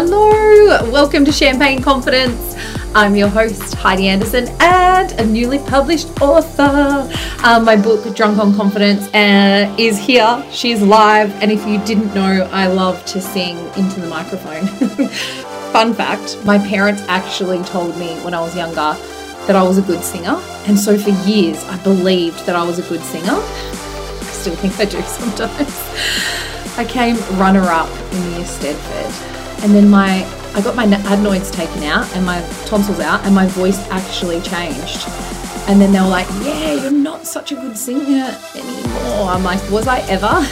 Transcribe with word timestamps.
Hello, 0.00 0.88
welcome 0.92 1.24
to 1.24 1.32
Champagne 1.32 1.82
Confidence. 1.82 2.54
I'm 2.94 3.16
your 3.16 3.26
host, 3.26 3.74
Heidi 3.74 4.06
Anderson, 4.06 4.46
and 4.60 5.10
a 5.18 5.26
newly 5.26 5.58
published 5.58 6.22
author. 6.22 7.10
Um, 7.42 7.64
my 7.64 7.74
book, 7.74 8.14
Drunk 8.14 8.38
on 8.38 8.54
Confidence, 8.54 9.12
uh, 9.12 9.74
is 9.76 9.98
here. 9.98 10.40
She's 10.52 10.80
live, 10.80 11.32
and 11.42 11.50
if 11.50 11.66
you 11.66 11.84
didn't 11.84 12.14
know, 12.14 12.48
I 12.52 12.68
love 12.68 13.04
to 13.06 13.20
sing 13.20 13.58
into 13.76 14.00
the 14.00 14.06
microphone. 14.06 14.68
Fun 15.72 15.92
fact 15.94 16.38
my 16.44 16.58
parents 16.58 17.02
actually 17.08 17.64
told 17.64 17.98
me 17.98 18.14
when 18.20 18.34
I 18.34 18.40
was 18.40 18.54
younger 18.54 18.96
that 19.48 19.56
I 19.56 19.64
was 19.64 19.78
a 19.78 19.82
good 19.82 20.04
singer, 20.04 20.40
and 20.68 20.78
so 20.78 20.96
for 20.96 21.10
years 21.28 21.64
I 21.64 21.76
believed 21.82 22.46
that 22.46 22.54
I 22.54 22.64
was 22.64 22.78
a 22.78 22.88
good 22.88 23.02
singer. 23.02 23.34
I 23.34 24.30
still 24.30 24.54
think 24.54 24.78
I 24.78 24.84
do 24.84 25.02
sometimes. 25.02 25.74
I 26.78 26.84
came 26.84 27.16
runner 27.36 27.64
up 27.64 27.90
in 28.12 28.30
the 28.30 28.38
Eisteddfod 28.44 29.37
and 29.62 29.74
then 29.74 29.88
my 29.88 30.24
I 30.54 30.60
got 30.60 30.74
my 30.74 30.84
adenoids 30.84 31.50
taken 31.50 31.82
out 31.84 32.10
and 32.16 32.24
my 32.24 32.40
tonsils 32.66 33.00
out, 33.00 33.24
and 33.24 33.34
my 33.34 33.46
voice 33.46 33.78
actually 33.90 34.40
changed. 34.40 35.06
And 35.68 35.80
then 35.80 35.92
they 35.92 36.00
were 36.00 36.08
like, 36.08 36.26
"Yeah, 36.42 36.72
you're 36.72 36.90
not 36.90 37.26
such 37.26 37.52
a 37.52 37.54
good 37.54 37.76
singer 37.76 38.36
anymore." 38.54 39.28
I'm 39.28 39.44
like, 39.44 39.60
"Was 39.70 39.86
I 39.86 40.00
ever?" 40.08 40.46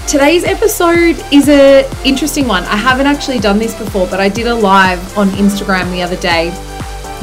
Today's 0.06 0.44
episode 0.44 1.16
is 1.32 1.48
a 1.48 1.90
interesting 2.04 2.46
one. 2.46 2.64
I 2.64 2.76
haven't 2.76 3.06
actually 3.06 3.38
done 3.38 3.58
this 3.58 3.74
before, 3.74 4.06
but 4.06 4.20
I 4.20 4.28
did 4.28 4.46
a 4.46 4.54
live 4.54 5.00
on 5.16 5.28
Instagram 5.30 5.90
the 5.90 6.02
other 6.02 6.16
day 6.16 6.50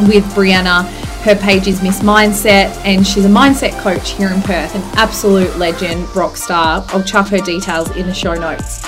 with 0.07 0.25
Brianna. 0.33 0.85
Her 1.23 1.35
page 1.35 1.67
is 1.67 1.81
Miss 1.81 1.99
Mindset, 2.01 2.75
and 2.83 3.07
she's 3.07 3.23
a 3.23 3.29
mindset 3.29 3.79
coach 3.81 4.11
here 4.11 4.29
in 4.29 4.41
Perth, 4.41 4.75
an 4.75 4.81
absolute 4.97 5.55
legend, 5.57 6.13
rock 6.15 6.35
star. 6.35 6.83
I'll 6.89 7.03
chuck 7.03 7.27
her 7.29 7.39
details 7.39 7.89
in 7.95 8.07
the 8.07 8.13
show 8.13 8.33
notes. 8.33 8.83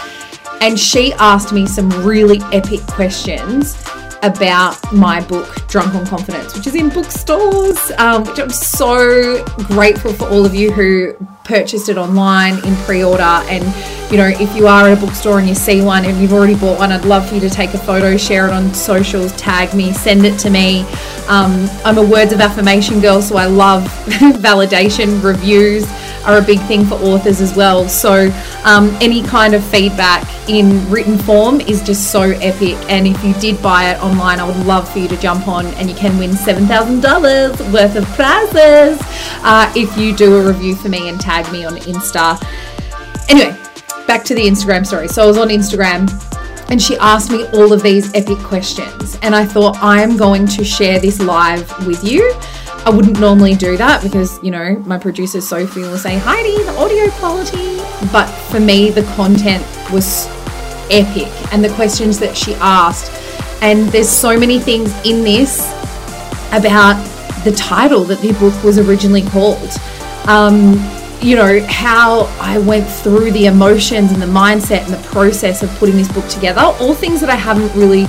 And 0.61 0.79
she 0.79 1.13
asked 1.13 1.53
me 1.53 1.67
some 1.67 1.89
really 2.03 2.39
epic 2.51 2.81
questions 2.87 3.75
about 4.23 4.91
my 4.91 5.21
book, 5.21 5.67
Drunk 5.67 5.93
on 5.93 6.05
Confidence, 6.05 6.55
which 6.55 6.65
is 6.67 6.75
in 6.75 6.89
bookstores, 6.89 7.91
um, 7.97 8.23
which 8.23 8.39
I'm 8.39 8.49
so 8.49 9.43
grateful 9.67 10.13
for 10.13 10.27
all 10.29 10.45
of 10.45 10.55
you 10.55 10.71
who 10.71 11.13
purchased 11.43 11.89
it 11.89 11.97
online 11.97 12.55
in 12.65 12.75
pre 12.77 13.03
order. 13.03 13.23
And, 13.23 13.63
you 14.11 14.17
know, 14.17 14.27
if 14.27 14.55
you 14.55 14.67
are 14.67 14.87
at 14.87 14.97
a 14.97 15.01
bookstore 15.01 15.39
and 15.39 15.47
you 15.47 15.55
see 15.55 15.81
one 15.81 16.05
and 16.05 16.21
you've 16.21 16.33
already 16.33 16.55
bought 16.55 16.77
one, 16.77 16.91
I'd 16.91 17.05
love 17.05 17.27
for 17.27 17.35
you 17.35 17.41
to 17.41 17.49
take 17.49 17.73
a 17.73 17.77
photo, 17.77 18.17
share 18.17 18.47
it 18.47 18.51
on 18.51 18.73
socials, 18.73 19.31
tag 19.33 19.73
me, 19.73 19.93
send 19.93 20.25
it 20.25 20.37
to 20.39 20.49
me. 20.49 20.81
Um, 21.27 21.67
I'm 21.83 21.97
a 21.97 22.05
words 22.05 22.31
of 22.31 22.39
affirmation 22.39 22.99
girl, 22.99 23.21
so 23.21 23.37
I 23.37 23.45
love 23.45 23.83
validation, 24.39 25.23
reviews 25.23 25.85
are 26.25 26.39
a 26.39 26.41
big 26.41 26.59
thing 26.61 26.85
for 26.85 26.95
authors 26.95 27.39
as 27.39 27.55
well. 27.55 27.87
So, 27.87 28.31
um, 28.63 28.89
any 28.99 29.21
kind 29.21 29.53
of 29.53 29.63
feedback 29.63 30.27
in 30.49 30.87
written 30.89 31.17
form 31.17 31.61
is 31.61 31.81
just 31.83 32.11
so 32.11 32.21
epic. 32.21 32.75
And 32.89 33.07
if 33.07 33.23
you 33.23 33.33
did 33.35 33.61
buy 33.61 33.91
it 33.91 34.01
online, 34.01 34.39
I 34.39 34.47
would 34.47 34.65
love 34.65 34.91
for 34.91 34.99
you 34.99 35.07
to 35.07 35.17
jump 35.17 35.47
on 35.47 35.67
and 35.75 35.89
you 35.89 35.95
can 35.95 36.17
win 36.17 36.31
$7,000 36.31 37.71
worth 37.71 37.95
of 37.95 38.05
prizes 38.15 38.99
uh, 39.43 39.71
if 39.75 39.95
you 39.97 40.15
do 40.15 40.35
a 40.35 40.47
review 40.47 40.75
for 40.75 40.89
me 40.89 41.09
and 41.09 41.19
tag 41.19 41.51
me 41.51 41.63
on 41.65 41.75
Insta. 41.77 42.41
Anyway, 43.29 43.57
back 44.07 44.23
to 44.25 44.35
the 44.35 44.41
Instagram 44.41 44.85
story. 44.85 45.07
So, 45.07 45.23
I 45.23 45.25
was 45.25 45.37
on 45.37 45.49
Instagram 45.49 46.09
and 46.69 46.81
she 46.81 46.97
asked 46.97 47.31
me 47.31 47.45
all 47.47 47.71
of 47.71 47.83
these 47.83 48.13
epic 48.13 48.37
questions. 48.39 49.17
And 49.21 49.35
I 49.35 49.45
thought, 49.45 49.77
I 49.77 50.01
am 50.01 50.17
going 50.17 50.47
to 50.47 50.63
share 50.63 50.99
this 50.99 51.19
live 51.19 51.69
with 51.85 52.03
you. 52.03 52.33
I 52.85 52.91
wouldn't 52.91 53.19
normally 53.19 53.55
do 53.55 53.77
that 53.77 54.03
because, 54.03 54.41
you 54.43 54.51
know, 54.51 54.75
my 54.85 54.97
producer 54.97 55.41
Sophie 55.41 55.81
will 55.81 55.97
say, 55.97 56.17
Heidi, 56.17 56.63
the 56.63 56.75
audio 56.77 57.09
quality. 57.11 57.77
But 58.11 58.27
for 58.49 58.59
me, 58.59 58.89
the 58.89 59.03
content 59.15 59.65
was 59.91 60.27
epic 60.91 61.31
and 61.51 61.63
the 61.63 61.73
questions 61.73 62.19
that 62.19 62.35
she 62.37 62.53
asked. 62.55 63.11
And 63.61 63.87
there's 63.89 64.09
so 64.09 64.37
many 64.39 64.59
things 64.59 64.93
in 65.05 65.23
this 65.23 65.67
about 66.51 67.01
the 67.43 67.51
title 67.53 68.03
that 68.05 68.19
the 68.21 68.33
book 68.33 68.63
was 68.63 68.77
originally 68.77 69.23
called. 69.23 69.69
Um, 70.27 70.73
you 71.25 71.35
know, 71.35 71.59
how 71.65 72.25
I 72.39 72.59
went 72.59 72.87
through 72.87 73.31
the 73.31 73.47
emotions 73.47 74.11
and 74.11 74.21
the 74.21 74.27
mindset 74.27 74.85
and 74.85 74.93
the 74.93 75.07
process 75.07 75.63
of 75.63 75.71
putting 75.77 75.95
this 75.95 76.07
book 76.11 76.27
together, 76.27 76.61
all 76.61 76.93
things 76.93 77.19
that 77.19 77.31
I 77.31 77.35
haven't 77.35 77.73
really 77.73 78.05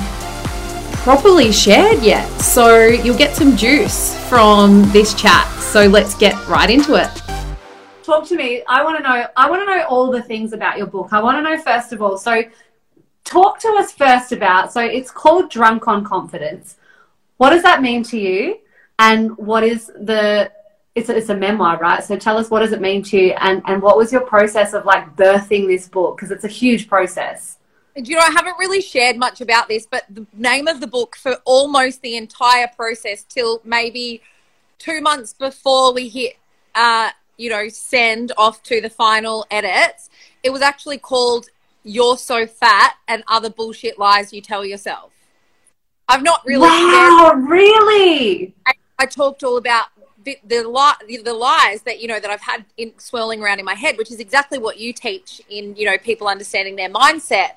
properly 1.02 1.50
shared 1.50 2.02
yet. 2.02 2.28
So 2.42 2.84
you'll 2.84 3.16
get 3.16 3.34
some 3.34 3.56
juice 3.56 4.14
from 4.28 4.82
this 4.92 5.14
chat. 5.14 5.48
So 5.62 5.86
let's 5.86 6.14
get 6.14 6.34
right 6.46 6.68
into 6.68 6.96
it. 6.96 7.08
Talk 8.04 8.28
to 8.28 8.36
me. 8.36 8.62
I 8.68 8.84
want 8.84 8.98
to 8.98 9.02
know 9.02 9.26
I 9.34 9.48
want 9.48 9.62
to 9.62 9.64
know 9.64 9.86
all 9.86 10.10
the 10.10 10.22
things 10.22 10.52
about 10.52 10.76
your 10.76 10.86
book. 10.86 11.14
I 11.14 11.22
want 11.22 11.38
to 11.38 11.42
know 11.42 11.58
first 11.62 11.94
of 11.94 12.02
all. 12.02 12.18
So 12.18 12.42
talk 13.24 13.58
to 13.60 13.68
us 13.78 13.92
first 13.92 14.32
about 14.32 14.74
so 14.74 14.82
it's 14.82 15.10
called 15.10 15.50
Drunk 15.50 15.88
on 15.88 16.04
Confidence. 16.04 16.76
What 17.38 17.48
does 17.48 17.62
that 17.62 17.80
mean 17.80 18.02
to 18.02 18.18
you? 18.18 18.58
And 18.98 19.34
what 19.38 19.64
is 19.64 19.86
the 19.86 20.52
it's 20.96 21.08
a, 21.08 21.16
it's 21.16 21.28
a 21.28 21.36
memoir, 21.36 21.78
right? 21.78 22.02
So 22.02 22.16
tell 22.16 22.38
us 22.38 22.50
what 22.50 22.60
does 22.60 22.72
it 22.72 22.80
mean 22.80 23.02
to 23.04 23.16
you 23.16 23.30
and 23.32 23.62
and 23.66 23.80
what 23.80 23.96
was 23.96 24.10
your 24.10 24.22
process 24.22 24.72
of 24.74 24.84
like 24.84 25.14
birthing 25.14 25.68
this 25.68 25.88
book 25.88 26.16
because 26.16 26.32
it's 26.32 26.44
a 26.44 26.48
huge 26.48 26.88
process 26.88 27.58
you 27.96 28.14
know, 28.14 28.22
I 28.22 28.30
haven't 28.30 28.58
really 28.58 28.82
shared 28.82 29.16
much 29.16 29.40
about 29.40 29.68
this, 29.68 29.86
but 29.86 30.04
the 30.10 30.26
name 30.34 30.68
of 30.68 30.80
the 30.80 30.86
book 30.86 31.16
for 31.16 31.38
almost 31.44 32.02
the 32.02 32.16
entire 32.16 32.68
process 32.68 33.24
till 33.24 33.62
maybe 33.64 34.20
two 34.78 35.00
months 35.00 35.32
before 35.32 35.94
we 35.94 36.08
hit, 36.08 36.34
uh, 36.74 37.10
you 37.38 37.48
know, 37.48 37.68
send 37.68 38.32
off 38.36 38.62
to 38.64 38.80
the 38.80 38.90
final 38.90 39.46
edits, 39.50 40.10
it 40.42 40.50
was 40.50 40.60
actually 40.60 40.98
called 40.98 41.48
You're 41.84 42.18
So 42.18 42.46
Fat 42.46 42.96
and 43.08 43.24
Other 43.28 43.50
Bullshit 43.50 43.98
Lies 43.98 44.32
You 44.32 44.42
Tell 44.42 44.64
Yourself. 44.64 45.12
I've 46.08 46.22
not 46.22 46.42
really. 46.44 46.68
Wow, 46.68 47.32
really? 47.34 48.54
I, 48.66 48.72
I 48.98 49.06
talked 49.06 49.42
all 49.42 49.56
about 49.56 49.86
the, 50.26 50.38
the, 50.44 51.22
the 51.22 51.32
lies 51.32 51.82
that 51.82 52.00
you 52.00 52.08
know 52.08 52.20
that 52.20 52.30
I've 52.30 52.40
had 52.40 52.64
in, 52.76 52.92
swirling 52.98 53.42
around 53.42 53.60
in 53.60 53.64
my 53.64 53.74
head, 53.74 53.96
which 53.96 54.10
is 54.10 54.20
exactly 54.20 54.58
what 54.58 54.78
you 54.78 54.92
teach 54.92 55.40
in 55.48 55.74
you 55.76 55.86
know 55.86 55.96
people 55.96 56.28
understanding 56.28 56.76
their 56.76 56.90
mindset. 56.90 57.52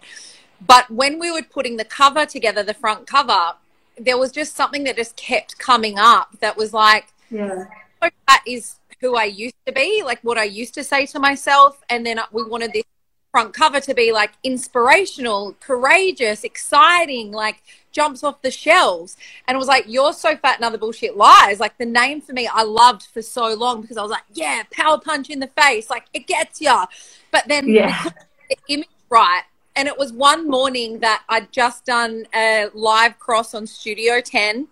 But 0.66 0.90
when 0.90 1.20
we 1.20 1.32
were 1.32 1.42
putting 1.42 1.78
the 1.78 1.86
cover 1.86 2.26
together, 2.26 2.64
the 2.64 2.74
front 2.74 3.08
cover, 3.08 3.54
there 3.98 4.18
was 4.18 4.32
just 4.32 4.56
something 4.56 4.84
that 4.84 4.96
just 4.96 5.16
kept 5.16 5.58
coming 5.58 5.98
up 5.98 6.38
that 6.42 6.56
was 6.58 6.74
like, 6.74 7.08
yeah, 7.32 7.66
that 8.02 8.44
is 8.46 8.76
who 9.02 9.16
I 9.16 9.26
used 9.26 9.56
to 9.66 9.72
be, 9.72 10.04
like 10.04 10.20
what 10.22 10.38
I 10.38 10.44
used 10.44 10.74
to 10.76 10.84
say 10.84 11.06
to 11.08 11.20
myself. 11.20 11.82
And 11.90 12.06
then 12.06 12.20
we 12.32 12.44
wanted 12.44 12.74
this 12.74 12.84
front 13.32 13.54
cover 13.54 13.80
to 13.80 13.94
be 13.94 14.12
like 14.12 14.32
inspirational, 14.44 15.56
courageous, 15.60 16.44
exciting, 16.44 17.32
like 17.32 17.62
jumps 17.92 18.24
off 18.24 18.42
the 18.42 18.52
shelves. 18.52 19.18
And 19.48 19.56
it 19.56 19.60
was 19.60 19.68
like, 19.68 19.86
You're 19.88 20.14
so 20.14 20.36
fat 20.38 20.56
and 20.56 20.66
other 20.66 20.78
bullshit 20.78 21.16
lies. 21.16 21.60
Like 21.60 21.78
the 21.78 21.86
name 21.86 22.22
for 22.22 22.34
me, 22.34 22.48
I 22.48 22.64
loved 22.64 23.08
for 23.08 23.22
so 23.22 23.54
long 23.54 23.82
because 23.82 23.98
I 23.98 24.02
was 24.02 24.12
like, 24.12 24.24
Yeah, 24.34 24.64
power 24.72 25.00
punch 25.00 25.30
in 25.30 25.40
the 25.40 25.48
face. 25.48 25.90
Like 25.90 26.06
it 26.14 26.28
gets 26.28 26.62
ya. 26.62 26.86
But 27.32 27.48
then 27.48 27.68
yeah. 27.70 28.04
the 28.50 28.58
image 28.68 28.88
right 29.10 29.44
and 29.76 29.88
it 29.88 29.98
was 29.98 30.12
one 30.12 30.50
morning 30.50 31.00
that 31.00 31.24
I'd 31.30 31.54
just 31.54 31.86
done 31.86 32.26
a 32.36 32.68
live 32.74 33.18
cross 33.18 33.54
on 33.54 33.66
Studio 33.66 34.20
10 34.20 34.68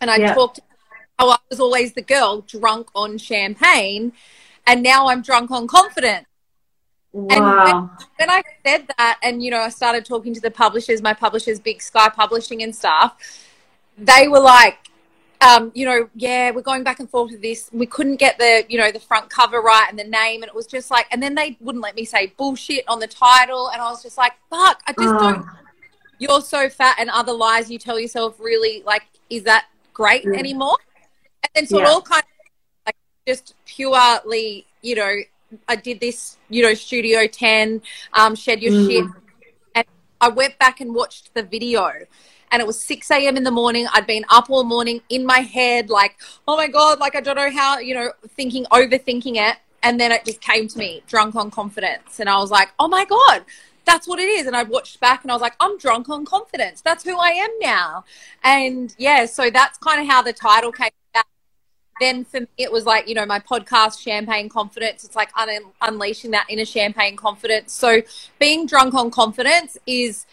and 0.00 0.10
I 0.10 0.16
yeah. 0.16 0.34
talked 0.34 0.60
how 1.18 1.30
I 1.30 1.36
was 1.50 1.60
always 1.60 1.92
the 1.92 2.00
girl 2.02 2.40
drunk 2.40 2.88
on 2.94 3.18
champagne 3.18 4.12
and 4.66 4.82
now 4.82 5.08
I'm 5.08 5.20
drunk 5.20 5.50
on 5.50 5.66
confidence. 5.66 6.27
Wow. 7.12 7.90
And 8.18 8.28
when, 8.28 8.30
I 8.30 8.42
said 8.66 8.86
that 8.98 9.18
and 9.22 9.42
you 9.42 9.50
know 9.50 9.60
I 9.60 9.70
started 9.70 10.04
talking 10.04 10.34
to 10.34 10.40
the 10.40 10.50
publishers, 10.50 11.00
my 11.00 11.14
publishers 11.14 11.58
Big 11.58 11.80
Sky 11.80 12.08
Publishing 12.08 12.62
and 12.62 12.74
stuff, 12.74 13.16
they 13.96 14.28
were 14.28 14.40
like 14.40 14.88
um, 15.40 15.70
you 15.74 15.86
know, 15.86 16.08
yeah, 16.14 16.50
we're 16.50 16.62
going 16.62 16.82
back 16.82 16.98
and 16.98 17.08
forth 17.08 17.30
with 17.30 17.42
this. 17.42 17.70
We 17.72 17.86
couldn't 17.86 18.16
get 18.16 18.38
the, 18.38 18.64
you 18.68 18.78
know, 18.78 18.90
the 18.90 19.00
front 19.00 19.30
cover 19.30 19.60
right 19.60 19.86
and 19.88 19.98
the 19.98 20.04
name, 20.04 20.42
and 20.42 20.48
it 20.48 20.54
was 20.54 20.66
just 20.66 20.90
like, 20.90 21.06
and 21.12 21.22
then 21.22 21.34
they 21.34 21.56
wouldn't 21.60 21.82
let 21.82 21.94
me 21.94 22.04
say 22.04 22.32
bullshit 22.36 22.84
on 22.88 22.98
the 22.98 23.06
title, 23.06 23.68
and 23.68 23.80
I 23.80 23.88
was 23.90 24.02
just 24.02 24.18
like, 24.18 24.32
fuck, 24.50 24.80
I 24.86 24.92
just 24.92 25.14
don't. 25.14 25.46
You're 26.18 26.40
so 26.40 26.68
fat, 26.68 26.96
and 26.98 27.08
other 27.10 27.32
lies 27.32 27.70
you 27.70 27.78
tell 27.78 28.00
yourself 28.00 28.40
really 28.40 28.82
like, 28.84 29.04
is 29.30 29.44
that 29.44 29.66
great 29.92 30.24
yeah. 30.24 30.32
anymore? 30.32 30.76
And 31.44 31.50
then 31.54 31.66
so 31.66 31.78
yeah. 31.78 31.84
it 31.84 31.88
all 31.88 32.02
kind 32.02 32.22
of 32.22 32.86
like 32.86 32.96
just 33.26 33.54
purely, 33.64 34.66
you 34.82 34.96
know, 34.96 35.18
I 35.66 35.76
did 35.76 36.00
this, 36.00 36.36
you 36.48 36.62
know, 36.62 36.74
Studio 36.74 37.26
Ten, 37.26 37.82
um, 38.12 38.34
shed 38.34 38.62
your 38.62 38.72
mm. 38.72 38.86
shit, 38.86 39.04
and 39.74 39.84
I 40.20 40.28
went 40.28 40.58
back 40.58 40.80
and 40.80 40.94
watched 40.94 41.34
the 41.34 41.42
video 41.42 41.92
and 42.50 42.60
it 42.60 42.66
was 42.66 42.82
6 42.82 43.10
a.m. 43.10 43.36
in 43.36 43.44
the 43.44 43.50
morning. 43.50 43.86
I'd 43.92 44.06
been 44.06 44.24
up 44.30 44.50
all 44.50 44.64
morning 44.64 45.02
in 45.08 45.26
my 45.26 45.40
head, 45.40 45.90
like, 45.90 46.16
oh 46.46 46.56
my 46.56 46.68
God, 46.68 46.98
like 46.98 47.14
I 47.14 47.20
don't 47.20 47.36
know 47.36 47.50
how, 47.50 47.78
you 47.78 47.94
know, 47.94 48.12
thinking, 48.36 48.64
overthinking 48.72 49.36
it. 49.36 49.56
And 49.82 50.00
then 50.00 50.10
it 50.10 50.24
just 50.24 50.40
came 50.40 50.66
to 50.66 50.78
me, 50.78 51.02
drunk 51.06 51.36
on 51.36 51.50
confidence. 51.50 52.18
And 52.18 52.28
I 52.28 52.38
was 52.38 52.50
like, 52.50 52.70
oh 52.78 52.88
my 52.88 53.04
God, 53.04 53.44
that's 53.84 54.08
what 54.08 54.18
it 54.18 54.28
is. 54.28 54.46
And 54.46 54.56
I 54.56 54.64
watched 54.64 54.98
back 55.00 55.22
and 55.22 55.30
I 55.30 55.34
was 55.34 55.42
like, 55.42 55.54
I'm 55.60 55.78
drunk 55.78 56.08
on 56.08 56.24
confidence. 56.24 56.80
That's 56.80 57.04
who 57.04 57.16
I 57.16 57.28
am 57.28 57.50
now. 57.60 58.04
And 58.42 58.94
yeah, 58.98 59.26
so 59.26 59.50
that's 59.50 59.78
kind 59.78 60.00
of 60.00 60.08
how 60.08 60.22
the 60.22 60.32
title 60.32 60.72
came. 60.72 60.90
Then 62.00 62.24
for 62.24 62.40
me, 62.40 62.46
it 62.56 62.70
was 62.70 62.84
like, 62.84 63.08
you 63.08 63.14
know, 63.14 63.26
my 63.26 63.40
podcast, 63.40 64.00
Champagne 64.02 64.48
Confidence. 64.48 65.04
It's 65.04 65.16
like 65.16 65.30
un- 65.36 65.72
unleashing 65.82 66.30
that 66.32 66.46
inner 66.48 66.64
champagne 66.64 67.16
confidence. 67.16 67.72
So 67.72 68.02
being 68.38 68.66
drunk 68.66 68.94
on 68.94 69.10
confidence 69.10 69.76
is 69.86 70.26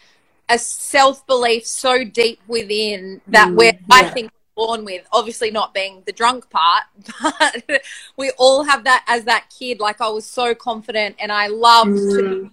a 0.48 0.58
self 0.58 1.26
belief 1.26 1.66
so 1.66 2.04
deep 2.04 2.40
within 2.46 3.20
that 3.28 3.48
Mm, 3.50 3.56
we're, 3.56 3.64
yeah. 3.64 3.80
I 3.90 4.04
think, 4.04 4.30
born 4.54 4.84
with. 4.84 5.06
Obviously, 5.12 5.50
not 5.50 5.74
being 5.74 6.02
the 6.06 6.12
drunk 6.12 6.48
part, 6.50 6.84
but 7.68 7.82
we 8.16 8.30
all 8.38 8.64
have 8.64 8.84
that 8.84 9.04
as 9.06 9.24
that 9.24 9.52
kid. 9.56 9.80
Like, 9.80 10.00
I 10.00 10.08
was 10.08 10.24
so 10.26 10.54
confident 10.54 11.16
and 11.18 11.30
I 11.30 11.48
loved 11.48 12.10
to 12.12 12.22
Mm, 12.22 12.50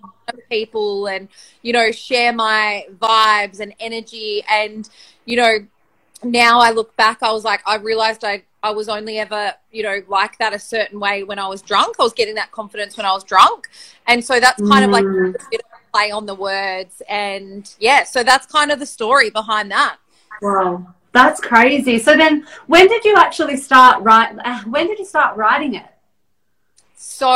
people 0.49 1.07
and 1.07 1.27
you 1.61 1.73
know 1.73 1.91
share 1.91 2.31
my 2.33 2.85
vibes 2.99 3.59
and 3.59 3.73
energy 3.79 4.43
and 4.49 4.89
you 5.25 5.35
know 5.35 5.57
now 6.23 6.59
i 6.59 6.71
look 6.71 6.95
back 6.95 7.21
i 7.21 7.31
was 7.31 7.43
like 7.43 7.61
i 7.65 7.75
realized 7.75 8.23
i 8.23 8.41
i 8.63 8.71
was 8.71 8.89
only 8.89 9.19
ever 9.19 9.53
you 9.71 9.83
know 9.83 10.01
like 10.07 10.37
that 10.39 10.53
a 10.53 10.59
certain 10.59 10.99
way 10.99 11.23
when 11.23 11.37
i 11.37 11.47
was 11.47 11.61
drunk 11.61 11.95
i 11.99 12.03
was 12.03 12.13
getting 12.13 12.35
that 12.35 12.51
confidence 12.51 12.97
when 12.97 13.05
i 13.05 13.11
was 13.11 13.23
drunk 13.23 13.69
and 14.07 14.23
so 14.23 14.39
that's 14.39 14.61
kind 14.69 14.83
of 14.85 14.91
like 14.91 15.03
Mm. 15.05 15.35
a 15.35 15.49
bit 15.51 15.61
of 15.61 15.65
a 15.79 15.91
play 15.91 16.09
on 16.11 16.25
the 16.25 16.35
words 16.35 17.01
and 17.09 17.75
yeah 17.79 18.03
so 18.03 18.23
that's 18.23 18.45
kind 18.47 18.71
of 18.71 18.79
the 18.79 18.85
story 18.85 19.29
behind 19.29 19.69
that 19.71 19.97
wow, 20.41 20.85
that's 21.13 21.39
crazy. 21.39 21.99
So 21.99 22.17
then, 22.17 22.45
when 22.67 22.87
did 22.87 23.05
you 23.05 23.15
actually 23.15 23.55
start 23.55 24.01
write? 24.01 24.35
uh, 24.43 24.61
When 24.63 24.87
did 24.87 24.97
you 24.99 25.05
start 25.05 25.37
writing 25.37 25.75
it? 25.75 25.85
so 26.95 27.27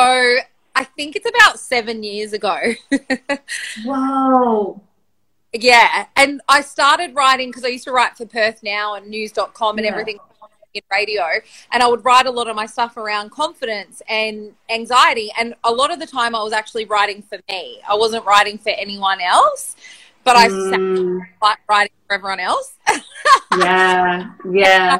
i 0.75 0.83
think 0.83 1.15
it's 1.15 1.27
about 1.27 1.59
seven 1.59 2.03
years 2.03 2.33
ago 2.33 2.57
Whoa. 3.85 4.81
Yeah, 5.53 6.05
and 6.15 6.41
I 6.49 6.61
started 6.61 7.15
writing 7.15 7.49
because 7.49 7.63
I 7.63 7.69
used 7.69 7.85
to 7.85 7.91
write 7.91 8.17
for 8.17 8.25
Perth 8.25 8.61
Now 8.63 8.95
and 8.95 9.07
News.com 9.07 9.77
and 9.77 9.85
Yeah. 9.85 9.91
everything 9.91 10.19
in 10.77 10.83
radio, 10.91 11.23
and 11.71 11.83
I 11.83 11.87
would 11.87 12.03
write 12.05 12.25
a 12.25 12.31
lot 12.31 12.47
of 12.47 12.55
my 12.55 12.65
stuff 12.65 12.97
around 12.97 13.31
confidence 13.31 14.01
and 14.07 14.53
anxiety. 14.69 15.31
And 15.37 15.55
a 15.63 15.71
lot 15.71 15.91
of 15.91 15.99
the 15.99 16.07
time, 16.07 16.35
I 16.35 16.43
was 16.43 16.53
actually 16.53 16.85
writing 16.85 17.21
for 17.21 17.39
me. 17.49 17.79
I 17.87 17.95
wasn't 17.95 18.25
writing 18.25 18.57
for 18.57 18.69
anyone 18.69 19.19
else, 19.21 19.75
but 20.23 20.35
I 20.35 20.47
sat 20.47 20.81
Mm, 20.81 21.19
like 21.41 21.59
writing 21.69 21.93
for 22.07 22.15
everyone 22.15 22.39
else. 22.39 22.75
yeah, 23.57 24.31
yeah. 24.51 24.99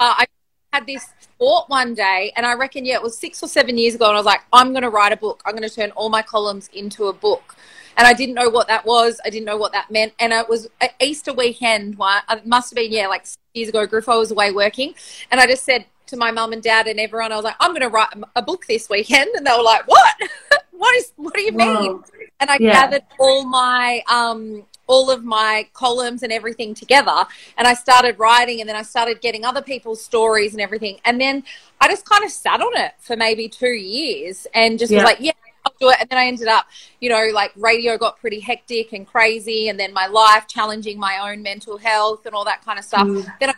uh, 0.00 0.14
I 0.18 0.26
had 0.72 0.86
this 0.86 1.06
thought 1.38 1.68
one 1.68 1.94
day, 1.94 2.32
and 2.36 2.44
I 2.44 2.54
reckon, 2.54 2.84
yeah, 2.84 2.94
it 2.94 3.02
was 3.02 3.16
six 3.16 3.42
or 3.42 3.48
seven 3.48 3.78
years 3.78 3.94
ago, 3.94 4.06
and 4.06 4.14
I 4.14 4.18
was 4.18 4.26
like, 4.26 4.42
I'm 4.52 4.72
going 4.72 4.82
to 4.82 4.90
write 4.90 5.12
a 5.12 5.16
book. 5.16 5.42
I'm 5.44 5.56
going 5.56 5.68
to 5.68 5.74
turn 5.74 5.90
all 5.92 6.08
my 6.08 6.22
columns 6.22 6.68
into 6.72 7.06
a 7.06 7.12
book. 7.12 7.56
And 7.96 8.06
I 8.06 8.12
didn't 8.12 8.34
know 8.34 8.48
what 8.50 8.68
that 8.68 8.84
was. 8.84 9.20
I 9.24 9.30
didn't 9.30 9.46
know 9.46 9.56
what 9.56 9.72
that 9.72 9.90
meant. 9.90 10.12
And 10.20 10.32
it 10.32 10.48
was 10.48 10.68
a 10.82 10.88
Easter 11.00 11.32
weekend. 11.32 11.96
One, 11.98 12.20
it 12.30 12.46
must 12.46 12.70
have 12.70 12.76
been, 12.76 12.92
yeah, 12.92 13.06
like 13.08 13.26
six 13.26 13.38
years 13.54 13.68
ago. 13.70 13.86
Griffo 13.86 14.18
was 14.18 14.30
away 14.30 14.52
working. 14.52 14.94
And 15.30 15.40
I 15.40 15.46
just 15.46 15.64
said 15.64 15.86
to 16.08 16.16
my 16.16 16.30
mum 16.30 16.52
and 16.52 16.62
dad 16.62 16.86
and 16.86 17.00
everyone, 17.00 17.32
I 17.32 17.36
was 17.36 17.44
like, 17.44 17.56
I'm 17.58 17.70
going 17.70 17.80
to 17.82 17.88
write 17.88 18.08
a 18.36 18.42
book 18.42 18.66
this 18.66 18.88
weekend. 18.88 19.30
And 19.34 19.46
they 19.46 19.50
were 19.56 19.62
like, 19.62 19.86
what? 19.88 20.14
what 20.72 20.94
is, 20.96 21.12
what 21.16 21.34
do 21.34 21.40
you 21.40 21.52
mean? 21.52 21.92
Whoa. 21.92 22.04
and 22.40 22.50
I 22.50 22.58
Yeah. 22.60 22.72
gathered 22.72 23.02
all 23.18 23.44
my 23.46 24.02
um 24.10 24.64
all 24.88 25.10
of 25.10 25.24
my 25.24 25.66
columns 25.72 26.22
and 26.22 26.32
everything 26.32 26.72
together 26.74 27.24
and 27.58 27.66
I 27.66 27.74
started 27.74 28.18
writing 28.20 28.60
and 28.60 28.68
then 28.68 28.76
I 28.76 28.82
started 28.82 29.20
getting 29.20 29.44
other 29.44 29.60
people's 29.62 30.00
stories 30.04 30.52
and 30.52 30.60
everything 30.60 31.00
and 31.04 31.20
then 31.20 31.42
I 31.80 31.88
just 31.88 32.04
kind 32.08 32.22
of 32.24 32.30
sat 32.30 32.60
on 32.60 32.76
it 32.76 32.92
for 33.00 33.16
maybe 33.16 33.48
2 33.48 33.66
years 33.66 34.46
and 34.54 34.78
just 34.78 34.92
Yeah. 34.92 34.98
was 34.98 35.04
like 35.04 35.18
yeah 35.20 35.32
do 35.78 35.88
it 35.90 35.96
and 36.00 36.08
then 36.08 36.18
I 36.18 36.26
ended 36.26 36.48
up 36.48 36.66
you 37.00 37.08
know 37.08 37.28
like 37.32 37.52
radio 37.56 37.96
got 37.96 38.18
pretty 38.18 38.40
hectic 38.40 38.92
and 38.92 39.06
crazy 39.06 39.68
and 39.68 39.78
then 39.78 39.92
my 39.92 40.06
life 40.06 40.46
challenging 40.46 40.98
my 40.98 41.30
own 41.30 41.42
mental 41.42 41.78
health 41.78 42.26
and 42.26 42.34
all 42.34 42.44
that 42.44 42.64
kind 42.64 42.78
of 42.78 42.84
stuff 42.84 43.06
Mm. 43.06 43.32
then 43.40 43.50
I, 43.50 43.54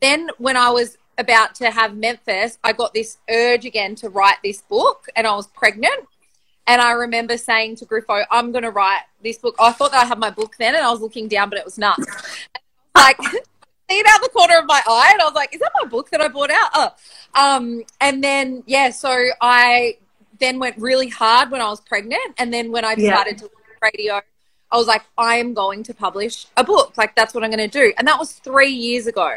then 0.00 0.30
when 0.38 0.56
I 0.56 0.70
was 0.70 0.98
about 1.18 1.54
to 1.56 1.70
have 1.70 1.96
Memphis 1.96 2.58
I 2.62 2.72
got 2.72 2.94
this 2.94 3.18
urge 3.28 3.64
again 3.64 3.94
to 3.96 4.08
write 4.08 4.36
this 4.42 4.62
book 4.62 5.06
and 5.16 5.26
I 5.26 5.34
was 5.34 5.46
pregnant 5.48 6.06
and 6.66 6.80
I 6.80 6.92
remember 6.92 7.36
saying 7.36 7.76
to 7.76 7.86
Griffo, 7.86 8.24
I'm 8.30 8.50
going 8.50 8.64
to 8.64 8.70
write 8.70 9.02
this 9.22 9.38
book. 9.38 9.54
I 9.58 9.72
thought 9.72 9.92
that 9.92 10.04
I 10.04 10.06
had 10.06 10.18
my 10.18 10.30
book 10.30 10.56
then, 10.58 10.74
and 10.74 10.84
I 10.84 10.90
was 10.90 11.00
looking 11.00 11.28
down, 11.28 11.48
but 11.48 11.58
it 11.58 11.64
was 11.64 11.78
nuts. 11.78 12.04
like, 12.94 13.22
see 13.22 13.38
it 13.88 14.06
out 14.08 14.20
the 14.20 14.30
corner 14.30 14.58
of 14.58 14.66
my 14.66 14.82
eye, 14.86 15.10
and 15.12 15.22
I 15.22 15.24
was 15.26 15.34
like, 15.34 15.54
"Is 15.54 15.60
that 15.60 15.70
my 15.80 15.88
book 15.88 16.10
that 16.10 16.20
I 16.20 16.28
bought 16.28 16.50
out?" 16.50 16.70
Oh. 16.74 16.94
Um, 17.34 17.84
and 18.00 18.22
then 18.22 18.64
yeah, 18.66 18.90
so 18.90 19.16
I 19.40 19.98
then 20.38 20.58
went 20.58 20.76
really 20.78 21.08
hard 21.08 21.50
when 21.50 21.60
I 21.60 21.68
was 21.68 21.80
pregnant, 21.80 22.34
and 22.38 22.52
then 22.52 22.72
when 22.72 22.84
I 22.84 22.94
Yeah. 22.94 23.10
decided 23.10 23.38
to 23.38 23.44
leave 23.44 23.92
radio, 23.94 24.20
I 24.70 24.76
was 24.76 24.86
like, 24.86 25.02
"I 25.16 25.36
am 25.36 25.54
going 25.54 25.82
to 25.84 25.94
publish 25.94 26.46
a 26.56 26.64
book. 26.64 26.96
Like 26.96 27.14
that's 27.14 27.34
what 27.34 27.44
I'm 27.44 27.50
going 27.50 27.68
to 27.70 27.78
do," 27.82 27.92
and 27.98 28.06
that 28.08 28.18
was 28.18 28.32
three 28.32 28.70
years 28.72 29.06
ago. 29.06 29.30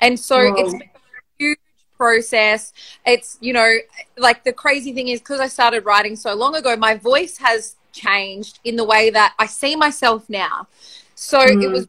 And 0.00 0.18
so 0.18 0.38
Whoa. 0.38 0.54
it's 0.56 0.72
been 0.72 0.82
a 0.82 0.98
huge 1.38 1.58
process. 1.96 2.72
It's 3.06 3.38
you 3.40 3.52
know 3.52 3.78
like 4.18 4.44
the 4.44 4.52
crazy 4.52 4.92
thing 4.92 5.08
is 5.08 5.20
because 5.20 5.40
I 5.40 5.48
started 5.48 5.84
writing 5.84 6.16
so 6.16 6.34
long 6.34 6.54
ago, 6.54 6.76
my 6.76 6.94
voice 6.94 7.38
has 7.38 7.76
changed 7.92 8.58
in 8.64 8.76
the 8.76 8.84
way 8.84 9.10
that 9.10 9.34
I 9.38 9.46
see 9.46 9.74
myself 9.76 10.28
now. 10.28 10.68
So 11.14 11.40
it 11.40 11.58
Mm. 11.58 11.72
was 11.72 11.88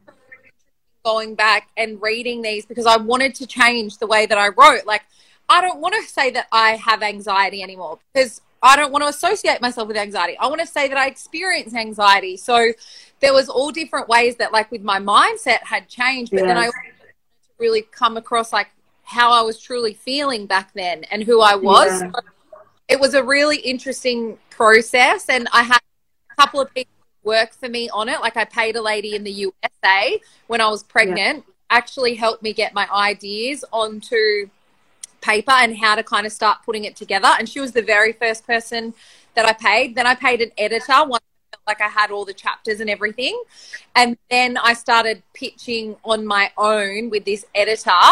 going 1.04 1.36
back 1.36 1.70
and 1.78 2.02
reading 2.02 2.42
these 2.42 2.66
because 2.66 2.86
I 2.86 2.98
wanted 2.98 3.34
to 3.36 3.48
change 3.48 3.98
the 3.98 4.08
way 4.08 4.26
that 4.26 4.38
I 4.38 4.50
wrote. 4.50 4.86
Like, 4.86 5.04
I 5.50 5.62
don't 5.62 5.80
want 5.80 5.96
to 5.96 6.02
say 6.04 6.32
that 6.32 6.48
I 6.52 6.72
have 6.76 7.02
anxiety 7.02 7.62
anymore 7.64 8.00
because 8.14 8.42
I 8.62 8.76
don't 8.76 8.92
want 8.92 9.04
to 9.04 9.10
associate 9.10 9.62
myself 9.62 9.88
with 9.88 9.98
anxiety. 9.98 10.38
I 10.38 10.48
want 10.48 10.62
to 10.62 10.68
say 10.68 10.88
that 10.88 10.98
I 10.98 11.08
experience 11.08 11.76
anxiety. 11.76 12.38
So 12.38 12.72
there 13.20 13.34
was 13.34 13.50
all 13.50 13.72
different 13.72 14.08
ways 14.10 14.36
that, 14.38 14.52
like, 14.52 14.72
with 14.72 14.82
my 14.82 15.00
mindset 15.00 15.64
had 15.64 15.88
changed, 15.88 16.32
but 16.34 16.46
then 16.46 16.58
I 16.58 16.66
Yes. 16.66 16.74
wanted 16.76 17.00
to 17.02 17.08
really 17.60 17.82
come 17.82 18.18
across 18.18 18.54
like 18.54 18.70
how 19.04 19.32
I 19.32 19.42
was 19.42 19.60
truly 19.60 19.94
feeling 19.94 20.46
back 20.46 20.74
then 20.74 21.04
and 21.06 21.24
who 21.24 21.42
I 21.42 21.56
was. 21.56 22.02
Yeah. 22.02 22.12
So 22.12 22.20
it 22.88 23.00
was 23.00 23.14
a 23.14 23.24
really 23.24 23.58
interesting 23.58 24.38
process, 24.50 25.30
and 25.30 25.48
I 25.54 25.64
had 25.64 25.80
a 26.32 26.36
couple 26.36 26.60
of 26.60 26.74
people 26.74 26.92
work 27.24 27.54
for 27.54 27.70
me 27.70 27.90
on 27.90 28.10
it. 28.10 28.22
Like 28.22 28.38
I 28.38 28.46
paid 28.46 28.76
a 28.76 28.82
lady 28.82 29.16
in 29.16 29.24
the 29.24 29.32
USA 29.32 30.20
when 30.48 30.62
I 30.62 30.68
was 30.68 30.84
pregnant, 30.84 31.46
actually 31.70 32.16
helped 32.16 32.42
me 32.44 32.54
get 32.54 32.74
my 32.74 32.88
ideas 32.92 33.66
onto 33.72 34.50
paper 35.32 35.56
and 35.64 35.72
how 35.84 35.94
to 36.00 36.04
kind 36.14 36.26
of 36.28 36.32
start 36.42 36.58
putting 36.66 36.84
it 36.90 36.96
together. 37.04 37.30
And 37.38 37.46
she 37.52 37.60
was 37.60 37.72
the 37.80 37.82
very 37.96 38.14
first 38.24 38.42
person 38.54 38.94
that 39.36 39.46
I 39.46 39.54
paid. 39.54 39.88
Then 39.98 40.08
I 40.08 40.16
paid 40.16 40.40
an 40.42 40.52
editor 40.66 41.00
once 41.14 41.24
I 41.24 41.56
felt 41.56 41.64
like 41.72 41.82
I 41.82 41.92
had 42.00 42.10
all 42.12 42.26
the 42.32 42.34
chapters 42.46 42.80
and 42.80 42.90
everything. 42.90 43.36
And 44.00 44.18
then 44.30 44.50
I 44.70 44.74
started 44.74 45.18
pitching 45.34 45.96
on 46.12 46.20
my 46.26 46.46
own 46.58 47.10
with 47.14 47.26
this 47.26 47.46
editor 47.64 48.06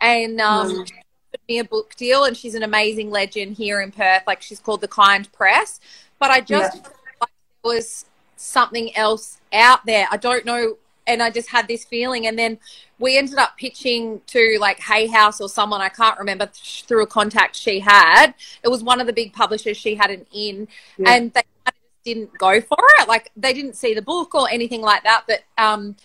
and 0.00 0.40
um, 0.40 0.68
Mm. 0.70 0.86
she 0.88 0.94
offered 0.94 1.40
me 1.48 1.58
a 1.58 1.64
book 1.64 1.88
deal 1.96 2.24
and 2.24 2.34
she's 2.36 2.54
an 2.60 2.62
amazing 2.72 3.10
legend 3.10 3.56
here 3.56 3.78
in 3.84 3.90
Perth. 3.92 4.22
Like 4.26 4.40
she's 4.42 4.60
called 4.60 4.80
the 4.80 4.88
Kind 5.02 5.30
Press. 5.32 5.80
But 6.20 6.30
I 6.30 6.40
just 6.40 6.74
Yeah. 6.76 6.82
felt 6.82 6.96
like 7.22 7.30
there 7.62 7.72
was 7.74 8.04
something 8.36 8.86
else 8.96 9.40
out 9.52 9.84
there. 9.86 10.06
I 10.10 10.16
don't 10.16 10.44
know. 10.50 10.64
And 11.06 11.22
I 11.22 11.30
just 11.30 11.48
had 11.50 11.66
this 11.66 11.84
feeling. 11.84 12.26
And 12.26 12.38
then 12.38 12.58
we 12.98 13.16
ended 13.18 13.38
up 13.38 13.56
pitching 13.56 14.20
to 14.28 14.58
like 14.60 14.78
Hay 14.80 15.06
House 15.06 15.40
or 15.40 15.48
someone 15.48 15.80
I 15.80 15.88
can't 15.88 16.18
remember 16.18 16.46
th- 16.46 16.84
through 16.86 17.02
a 17.02 17.06
contact 17.06 17.56
she 17.56 17.80
had. 17.80 18.34
It 18.62 18.68
was 18.68 18.82
one 18.84 19.00
of 19.00 19.06
the 19.06 19.12
big 19.12 19.32
publishers 19.32 19.76
she 19.76 19.94
had 19.94 20.10
an 20.10 20.26
in, 20.32 20.68
Yeah. 20.98 21.12
and 21.14 21.32
they 21.32 21.42
kind 21.42 21.68
of 21.68 21.74
just 21.74 22.04
didn't 22.04 22.38
go 22.38 22.60
for 22.60 22.78
it. 23.00 23.08
Like 23.08 23.30
they 23.36 23.52
didn't 23.52 23.74
see 23.76 23.94
the 23.94 24.02
book 24.02 24.34
or 24.34 24.48
anything 24.50 24.82
like 24.82 25.02
that. 25.04 25.24
But 25.26 25.40
um, 25.58 25.96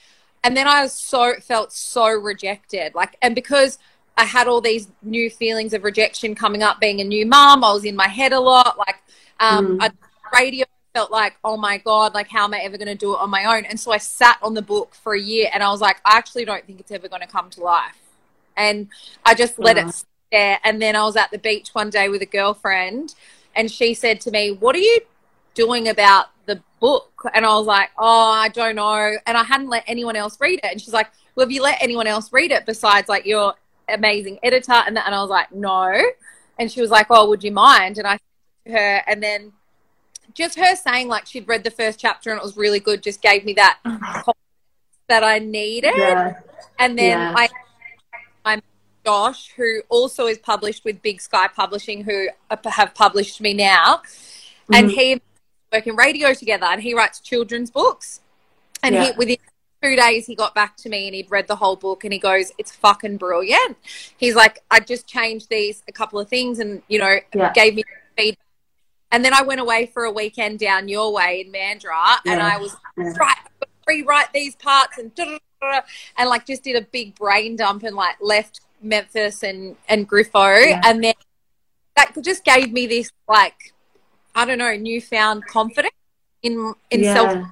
and 0.44 0.56
then 0.56 0.68
I 0.68 0.84
was 0.84 0.94
so 0.94 1.34
felt 1.42 1.74
so 1.74 2.08
rejected. 2.08 2.96
Like, 2.96 3.18
and 3.22 3.36
because 3.36 3.78
I 4.18 4.24
had 4.26 4.48
all 4.48 4.62
these 4.62 4.88
new 5.02 5.30
feelings 5.30 5.74
of 5.74 5.84
rejection 5.84 6.36
coming 6.36 6.64
up, 6.64 6.80
being 6.80 7.02
a 7.02 7.04
new 7.04 7.26
mom, 7.26 7.64
I 7.64 7.74
was 7.74 7.84
in 7.84 7.96
my 7.96 8.08
head 8.08 8.32
a 8.32 8.40
lot. 8.40 8.78
Like, 8.78 8.98
um, 9.40 9.78
Mm. 9.80 9.84
I, 9.84 10.40
radio 10.40 10.66
felt 10.96 11.12
like, 11.12 11.36
oh 11.44 11.58
my 11.58 11.78
god, 11.78 12.14
like 12.14 12.30
how 12.30 12.46
am 12.46 12.54
I 12.54 12.60
ever 12.60 12.78
going 12.78 12.88
to 12.88 12.96
do 12.96 13.14
it 13.14 13.20
on 13.20 13.30
my 13.30 13.44
own? 13.54 13.66
And 13.66 13.78
so 13.78 13.92
I 13.92 13.98
sat 13.98 14.38
on 14.42 14.54
the 14.54 14.62
book 14.62 14.96
for 14.96 15.14
a 15.14 15.20
year, 15.20 15.50
and 15.54 15.62
I 15.62 15.70
was 15.70 15.82
like, 15.82 15.98
I 16.06 16.18
actually 16.18 16.46
don't 16.46 16.66
think 16.66 16.80
it's 16.80 16.92
ever 16.92 17.10
going 17.10 17.22
to 17.22 17.28
come 17.28 17.50
to 17.52 17.62
life. 17.62 18.00
And 18.56 18.88
I 19.26 19.36
just 19.36 19.60
let 19.60 19.76
Wow. 19.76 19.88
it 19.88 19.92
sit 19.92 20.08
there. 20.32 20.60
And 20.64 20.82
then 20.82 20.96
I 20.96 21.04
was 21.04 21.18
at 21.18 21.32
the 21.32 21.38
beach 21.38 21.70
one 21.74 21.90
day 21.90 22.08
with 22.08 22.22
a 22.22 22.26
girlfriend, 22.26 23.14
and 23.58 23.70
she 23.70 23.94
said 23.94 24.22
to 24.22 24.32
me, 24.32 24.52
"What 24.52 24.74
are 24.76 24.80
you 24.80 25.02
doing 25.54 25.90
about 25.90 26.28
the 26.46 26.62
book?" 26.80 27.30
And 27.34 27.46
I 27.46 27.54
was 27.58 27.68
like, 27.68 27.90
"Oh, 27.98 28.32
I 28.32 28.48
don't 28.50 28.76
know." 28.76 29.18
And 29.28 29.38
I 29.38 29.44
hadn't 29.44 29.70
let 29.70 29.84
anyone 29.88 30.16
else 30.16 30.38
read 30.40 30.60
it. 30.64 30.72
And 30.72 30.82
she's 30.82 30.94
like, 30.94 31.10
"Well, 31.36 31.46
have 31.46 31.52
you 31.52 31.62
let 31.62 31.78
anyone 31.82 32.08
else 32.08 32.32
read 32.32 32.52
it 32.52 32.66
besides 32.66 33.10
like 33.10 33.26
your 33.26 33.56
amazing 33.90 34.40
editor?" 34.44 34.80
And 34.88 34.96
that, 34.96 35.06
and 35.08 35.14
I 35.14 35.22
was 35.22 35.30
like, 35.30 35.52
"No." 35.52 35.92
And 36.58 36.72
she 36.72 36.80
was 36.80 36.90
like, 36.90 37.08
"Oh, 37.10 37.28
would 37.30 37.44
you 37.44 37.52
mind?" 37.52 37.98
And 37.98 38.08
I 38.08 38.14
said 38.14 38.22
to 38.68 38.72
her, 38.80 39.04
and 39.08 39.22
then 39.22 39.52
just 40.36 40.60
her 40.60 40.76
saying 40.76 41.08
like 41.08 41.26
she'd 41.26 41.48
read 41.48 41.64
the 41.64 41.72
first 41.72 42.00
chapter 42.00 42.30
and 42.30 42.38
it 42.38 42.44
was 42.44 42.56
really 42.56 42.80
good 42.80 43.02
just 43.02 43.22
gave 43.22 43.44
me 43.46 43.54
that 43.54 43.80
that 45.08 45.24
I 45.24 45.40
needed. 45.40 45.94
Yeah. 45.96 46.40
And 46.78 46.98
then 46.98 47.20
Yeah. 47.20 47.34
I, 47.36 47.50
I'm 48.44 48.62
Josh, 49.06 49.52
who 49.56 49.82
also 49.90 50.28
is 50.28 50.38
published 50.40 50.84
with 50.84 51.02
Big 51.02 51.22
Sky 51.22 51.48
Publishing, 51.48 52.04
who 52.04 52.28
have 52.66 52.94
published 52.96 53.40
me 53.40 53.54
now, 53.54 54.02
and 54.74 54.90
Mhm. 54.90 54.94
he 54.94 55.22
work 55.72 55.86
in 55.88 55.96
radio 55.96 56.34
together, 56.34 56.66
and 56.66 56.82
he 56.82 56.94
writes 56.96 57.20
children's 57.20 57.70
books. 57.70 58.22
And 58.82 58.96
he 58.96 59.02
Yeah. 59.10 59.16
within 59.16 59.38
two 59.84 59.96
days, 59.96 60.26
he 60.26 60.34
got 60.36 60.56
back 60.56 60.76
to 60.78 60.90
me 60.90 61.06
and 61.06 61.16
he'd 61.16 61.30
read 61.30 61.48
the 61.48 61.56
whole 61.56 61.76
book, 61.76 62.04
and 62.04 62.12
he 62.12 62.18
goes, 62.20 62.52
"It's 62.58 62.72
fucking 62.72 63.18
brilliant." 63.18 63.78
He's 64.18 64.34
like, 64.36 64.64
"I 64.72 64.80
just 64.80 65.06
changed 65.08 65.50
these 65.50 65.84
a 65.88 65.92
couple 65.92 66.20
of 66.20 66.28
things, 66.28 66.58
and 66.60 66.82
you 66.88 66.98
know, 67.00 67.20
Yeah. 67.36 67.54
gave 67.54 67.76
me 67.76 67.84
feedback." 68.18 68.45
And 69.12 69.24
then 69.24 69.34
I 69.34 69.44
went 69.44 69.62
away 69.62 69.86
for 69.94 70.04
a 70.04 70.12
weekend 70.12 70.60
down 70.60 70.88
your 70.88 71.14
way 71.14 71.44
in 71.46 71.52
Mandurah, 71.52 72.18
and 72.26 72.42
I 72.42 72.58
was 72.58 72.76
Yeah. 72.98 73.14
right 73.20 73.38
rewrite 73.88 74.34
these 74.34 74.56
parts 74.56 74.98
and 74.98 75.12
and 76.18 76.30
like 76.30 76.46
just 76.46 76.64
did 76.64 76.76
a 76.76 76.82
big 76.82 77.16
brain 77.16 77.56
dump 77.56 77.84
and 77.84 77.96
like 77.96 78.16
left 78.22 78.62
Memphis 78.82 79.44
and 79.44 79.76
and 79.88 80.08
Griffo, 80.10 80.70
yeah. 80.70 80.82
and 80.86 81.04
then 81.04 81.14
that 81.96 82.14
just 82.24 82.44
gave 82.44 82.72
me 82.72 82.88
this 82.88 83.12
like 83.28 83.74
I 84.36 84.46
don't 84.46 84.58
know 84.58 84.76
newfound 84.76 85.46
confidence 85.48 85.94
in 86.44 86.74
in 86.92 87.04
yeah. 87.04 87.14
self 87.14 87.48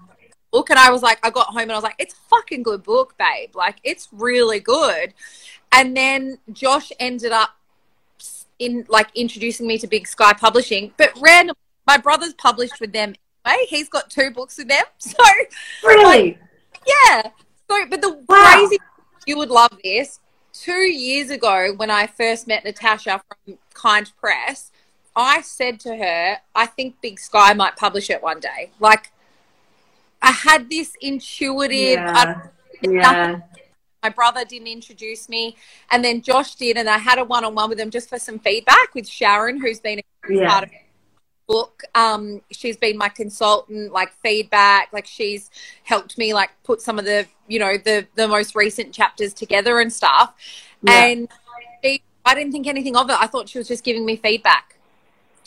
book 0.52 0.70
and 0.70 0.78
I 0.78 0.92
was 0.92 1.02
like 1.02 1.26
I 1.26 1.30
got 1.32 1.48
home 1.48 1.62
and 1.62 1.72
I 1.72 1.76
was 1.76 1.84
like 1.84 1.96
it's 1.98 2.16
fucking 2.30 2.62
good 2.64 2.84
book 2.84 3.16
babe 3.18 3.56
like 3.56 3.78
it's 3.84 4.08
really 4.12 4.60
good 4.60 5.14
and 5.72 5.98
then 5.98 6.38
Josh 6.52 6.92
ended 7.00 7.32
up 7.32 7.58
in 8.60 8.86
like 8.90 9.08
introducing 9.16 9.68
me 9.68 9.78
to 9.78 9.88
Big 9.88 10.08
Sky 10.08 10.34
Publishing 10.34 10.94
but 10.98 11.12
randomly 11.20 11.60
my 11.88 11.98
brother's 11.98 12.34
published 12.34 12.80
with 12.80 12.94
them 12.94 13.14
anyway 13.46 13.66
he's 13.68 13.90
got 13.90 14.10
two 14.10 14.32
books 14.32 14.58
with 14.58 14.68
them 14.68 14.86
so 14.98 15.24
really 15.84 16.04
like, 16.04 16.40
yeah 16.88 17.30
so 17.70 17.86
but 17.90 18.02
the 18.02 18.12
wow. 18.28 18.52
crazy 18.54 18.78
you 19.26 19.38
would 19.38 19.50
love 19.50 19.78
this 19.84 20.20
two 20.54 20.72
years 20.72 21.30
ago 21.30 21.74
when 21.78 21.90
I 21.90 22.08
first 22.08 22.48
met 22.48 22.64
Natasha 22.64 23.22
from 23.46 23.58
Kind 23.74 24.12
Press 24.20 24.72
I 25.16 25.42
said 25.42 25.80
to 25.82 25.96
her, 25.96 26.38
I 26.56 26.66
think 26.66 27.00
Big 27.02 27.20
Sky 27.20 27.54
might 27.54 27.76
publish 27.76 28.10
it 28.10 28.24
one 28.24 28.40
day. 28.40 28.72
Like, 28.80 29.12
I 30.22 30.32
had 30.32 30.70
this 30.70 30.96
intuitive. 31.02 32.00
Yeah. 32.00 32.48
yeah. 32.82 33.40
My 34.04 34.10
brother 34.10 34.44
didn't 34.44 34.68
introduce 34.68 35.30
me, 35.30 35.56
and 35.90 36.04
then 36.04 36.22
Josh 36.22 36.56
did, 36.56 36.76
and 36.76 36.90
I 36.90 36.98
had 36.98 37.20
a 37.20 37.24
one-on-one 37.24 37.70
with 37.70 37.80
him 37.80 37.90
just 37.90 38.10
for 38.10 38.20
some 38.20 38.38
feedback 38.38 38.94
with 38.94 39.08
Sharon, 39.08 39.62
who's 39.62 39.80
been 39.80 40.00
a 40.00 40.04
yeah. 40.30 40.50
part 40.50 40.64
of 40.66 40.70
the 40.72 40.76
book. 41.48 41.84
Um, 41.96 42.42
she's 42.52 42.76
been 42.76 42.98
my 42.98 43.08
consultant, 43.08 43.94
like 43.94 44.12
feedback, 44.22 44.92
like 44.92 45.08
she's 45.08 45.50
helped 45.84 46.18
me 46.18 46.34
like 46.34 46.50
put 46.64 46.82
some 46.82 47.00
of 47.00 47.06
the, 47.06 47.26
you 47.48 47.60
know, 47.60 47.78
the 47.78 48.06
the 48.16 48.28
most 48.28 48.56
recent 48.56 48.94
chapters 48.94 49.34
together 49.34 49.80
and 49.80 49.92
stuff. 49.92 50.34
Yeah. 50.82 51.06
And 51.06 51.30
she, 51.84 52.02
I 52.26 52.36
didn't 52.36 52.52
think 52.52 52.68
anything 52.68 52.98
of 52.98 53.10
it. 53.10 53.16
I 53.18 53.28
thought 53.28 53.48
she 53.48 53.58
was 53.58 53.68
just 53.70 53.84
giving 53.84 54.06
me 54.06 54.18
feedback. 54.18 54.78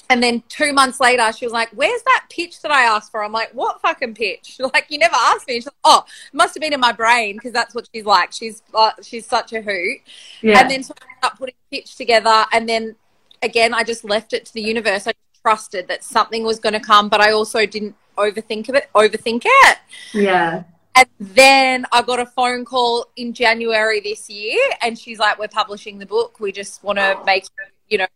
And 0.08 0.22
then 0.22 0.42
two 0.48 0.72
months 0.72 1.00
later, 1.00 1.32
she 1.32 1.46
was 1.46 1.52
like, 1.52 1.68
"Where's 1.70 2.02
that 2.02 2.26
pitch 2.30 2.62
that 2.62 2.70
I 2.70 2.82
asked 2.82 3.10
for?" 3.10 3.22
I'm 3.24 3.32
like, 3.32 3.50
"What 3.52 3.80
fucking 3.80 4.14
pitch? 4.14 4.58
Like, 4.76 4.86
you 4.88 4.98
never 4.98 5.16
asked 5.16 5.48
me." 5.48 5.54
She's 5.54 5.66
like, 5.66 5.74
"Oh, 5.84 6.04
must 6.32 6.54
have 6.54 6.60
been 6.60 6.72
in 6.72 6.80
my 6.80 6.92
brain 6.92 7.36
because 7.36 7.52
that's 7.52 7.74
what 7.74 7.88
she's 7.92 8.04
like. 8.04 8.32
She's 8.32 8.62
uh, 8.74 8.92
she's 9.02 9.26
such 9.26 9.52
a 9.52 9.60
hoot." 9.60 9.98
Yeah. 10.42 10.60
And 10.60 10.70
then 10.70 10.82
so 10.82 10.94
I 11.00 11.26
up 11.26 11.38
putting 11.38 11.54
pitch 11.70 11.96
together, 11.96 12.44
and 12.52 12.68
then 12.68 12.96
again, 13.42 13.74
I 13.74 13.82
just 13.82 14.04
left 14.04 14.32
it 14.32 14.46
to 14.46 14.54
the 14.54 14.62
universe. 14.62 15.06
I 15.06 15.12
trusted 15.42 15.88
that 15.88 16.04
something 16.04 16.44
was 16.44 16.58
going 16.58 16.72
to 16.72 16.80
come, 16.80 17.08
but 17.08 17.20
I 17.20 17.32
also 17.32 17.66
didn't 17.66 17.94
overthink 18.16 18.68
of 18.68 18.74
it. 18.74 18.88
Overthink 18.94 19.42
it. 19.44 19.78
Yeah. 20.12 20.64
And 20.94 21.08
then 21.20 21.84
I 21.92 22.02
got 22.02 22.18
a 22.18 22.26
phone 22.26 22.64
call 22.64 23.06
in 23.16 23.34
January 23.34 24.00
this 24.00 24.30
year, 24.30 24.58
and 24.82 24.98
she's 24.98 25.18
like, 25.18 25.38
"We're 25.38 25.48
publishing 25.48 25.98
the 25.98 26.06
book. 26.06 26.40
We 26.40 26.52
just 26.52 26.82
want 26.82 26.98
to 26.98 27.20
make 27.26 27.44
you 27.88 27.98
know 27.98 28.06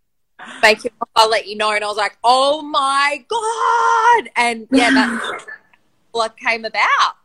make 0.62 0.84
you 0.84 0.90
I'll 1.16 1.28
let 1.28 1.46
you 1.46 1.56
know. 1.56 1.72
And 1.72 1.84
I 1.84 1.86
was 1.86 1.96
like, 1.96 2.16
oh 2.24 2.62
my 2.62 3.24
God. 3.28 4.30
And 4.36 4.66
yeah, 4.70 4.90
that's 4.90 5.46
what 6.12 6.36
came 6.36 6.64
about. 6.64 7.16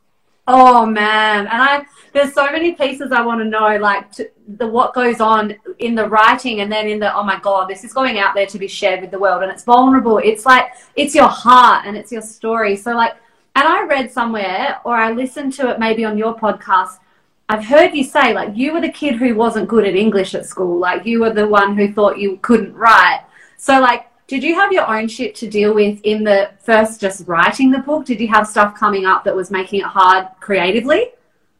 Oh 0.47 0.85
man, 0.85 1.47
and 1.47 1.61
I 1.61 1.85
there's 2.13 2.33
so 2.33 2.45
many 2.51 2.73
pieces 2.73 3.11
I 3.11 3.21
want 3.21 3.41
to 3.41 3.45
know, 3.45 3.77
like 3.77 4.11
to, 4.13 4.29
the 4.47 4.67
what 4.67 4.93
goes 4.93 5.19
on 5.19 5.55
in 5.79 5.95
the 5.95 6.07
writing, 6.07 6.59
and 6.61 6.71
then 6.71 6.87
in 6.87 6.99
the 6.99 7.15
oh 7.15 7.23
my 7.23 7.39
god, 7.39 7.67
this 7.67 7.83
is 7.83 7.93
going 7.93 8.19
out 8.19 8.35
there 8.35 8.45
to 8.45 8.59
be 8.59 8.67
shared 8.67 9.01
with 9.01 9.09
the 9.09 9.17
world, 9.17 9.41
and 9.41 9.51
it's 9.51 9.63
vulnerable. 9.63 10.19
It's 10.19 10.45
like 10.45 10.67
it's 10.95 11.15
your 11.15 11.27
heart 11.27 11.87
and 11.87 11.97
it's 11.97 12.11
your 12.11 12.21
story. 12.21 12.75
So 12.75 12.93
like, 12.93 13.15
and 13.55 13.67
I 13.67 13.85
read 13.85 14.11
somewhere 14.11 14.79
or 14.83 14.95
I 14.95 15.11
listened 15.13 15.53
to 15.53 15.71
it 15.71 15.79
maybe 15.79 16.05
on 16.05 16.15
your 16.15 16.35
podcast 16.35 16.99
I've 17.47 17.65
heard 17.65 17.93
you 17.93 18.03
say, 18.03 18.33
like, 18.33 18.55
you 18.55 18.73
were 18.73 18.81
the 18.81 18.89
kid 18.89 19.15
who 19.15 19.35
wasn't 19.35 19.67
good 19.67 19.85
at 19.85 19.95
English 19.95 20.33
at 20.33 20.45
school. 20.45 20.79
Like, 20.79 21.05
you 21.05 21.19
were 21.19 21.31
the 21.31 21.47
one 21.47 21.77
who 21.77 21.93
thought 21.93 22.17
you 22.17 22.39
couldn't 22.41 22.73
write. 22.73 23.23
So, 23.57 23.79
like, 23.79 24.07
did 24.27 24.43
you 24.43 24.55
have 24.55 24.71
your 24.71 24.87
own 24.87 25.07
shit 25.07 25.35
to 25.35 25.47
deal 25.47 25.73
with 25.73 25.99
in 26.03 26.23
the 26.23 26.51
first 26.59 26.99
just 26.99 27.27
writing 27.27 27.69
the 27.69 27.79
book? 27.79 28.05
Did 28.05 28.19
you 28.19 28.27
have 28.29 28.47
stuff 28.47 28.75
coming 28.75 29.05
up 29.05 29.23
that 29.25 29.35
was 29.35 29.51
making 29.51 29.81
it 29.81 29.85
hard 29.85 30.27
creatively? 30.39 31.09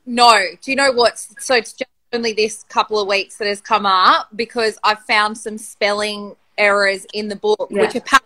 No. 0.08 0.36
Do 0.62 0.72
you 0.72 0.76
know 0.76 0.92
what? 0.92 1.20
So, 1.20 1.56
it's 1.56 1.74
just 1.74 1.90
only 2.14 2.34
this 2.34 2.64
couple 2.64 3.00
of 3.00 3.08
weeks 3.08 3.38
that 3.38 3.48
has 3.48 3.62
come 3.62 3.86
up 3.86 4.30
because 4.36 4.80
I've 4.84 5.04
found 5.04 5.38
some 5.38 5.58
spelling 5.60 6.36
errors 6.58 7.06
in 7.14 7.28
the 7.28 7.36
book, 7.36 7.68
yeah. 7.70 7.82
which 7.82 7.96
are 7.96 8.20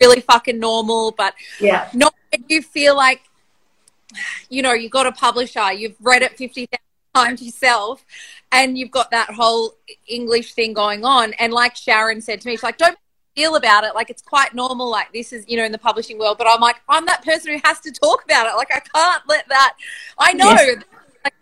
really 0.00 0.20
fucking 0.20 0.58
normal, 0.58 1.12
but 1.12 1.34
yeah. 1.60 1.88
not 1.94 2.14
you 2.48 2.60
feel 2.60 2.94
like 2.94 3.22
you 4.48 4.62
know, 4.62 4.72
you 4.72 4.88
got 4.88 5.06
a 5.06 5.12
publisher, 5.12 5.72
you've 5.72 5.96
read 6.00 6.22
it 6.22 6.36
50,000 6.36 6.78
Times 7.14 7.40
to 7.40 7.46
yourself 7.46 8.04
and 8.52 8.78
you've 8.78 8.90
got 8.90 9.10
that 9.10 9.30
whole 9.30 9.74
English 10.06 10.54
thing 10.54 10.72
going 10.72 11.04
on. 11.04 11.32
And 11.34 11.52
like 11.52 11.76
Sharon 11.76 12.20
said 12.20 12.40
to 12.40 12.48
me, 12.48 12.54
she's 12.54 12.62
like, 12.62 12.78
don't 12.78 12.98
feel 13.34 13.56
about 13.56 13.84
it. 13.84 13.94
Like 13.94 14.10
it's 14.10 14.22
quite 14.22 14.54
normal. 14.54 14.90
Like 14.90 15.12
this 15.12 15.32
is, 15.32 15.44
you 15.48 15.56
know, 15.56 15.64
in 15.64 15.72
the 15.72 15.78
publishing 15.78 16.18
world. 16.18 16.38
But 16.38 16.46
I'm 16.48 16.60
like, 16.60 16.76
I'm 16.88 17.06
that 17.06 17.24
person 17.24 17.52
who 17.52 17.60
has 17.64 17.80
to 17.80 17.92
talk 17.92 18.24
about 18.24 18.46
it. 18.46 18.56
Like 18.56 18.70
I 18.72 18.80
can't 18.80 19.22
let 19.28 19.48
that. 19.48 19.74
I 20.18 20.32
know. 20.32 20.50
Yes. 20.50 20.84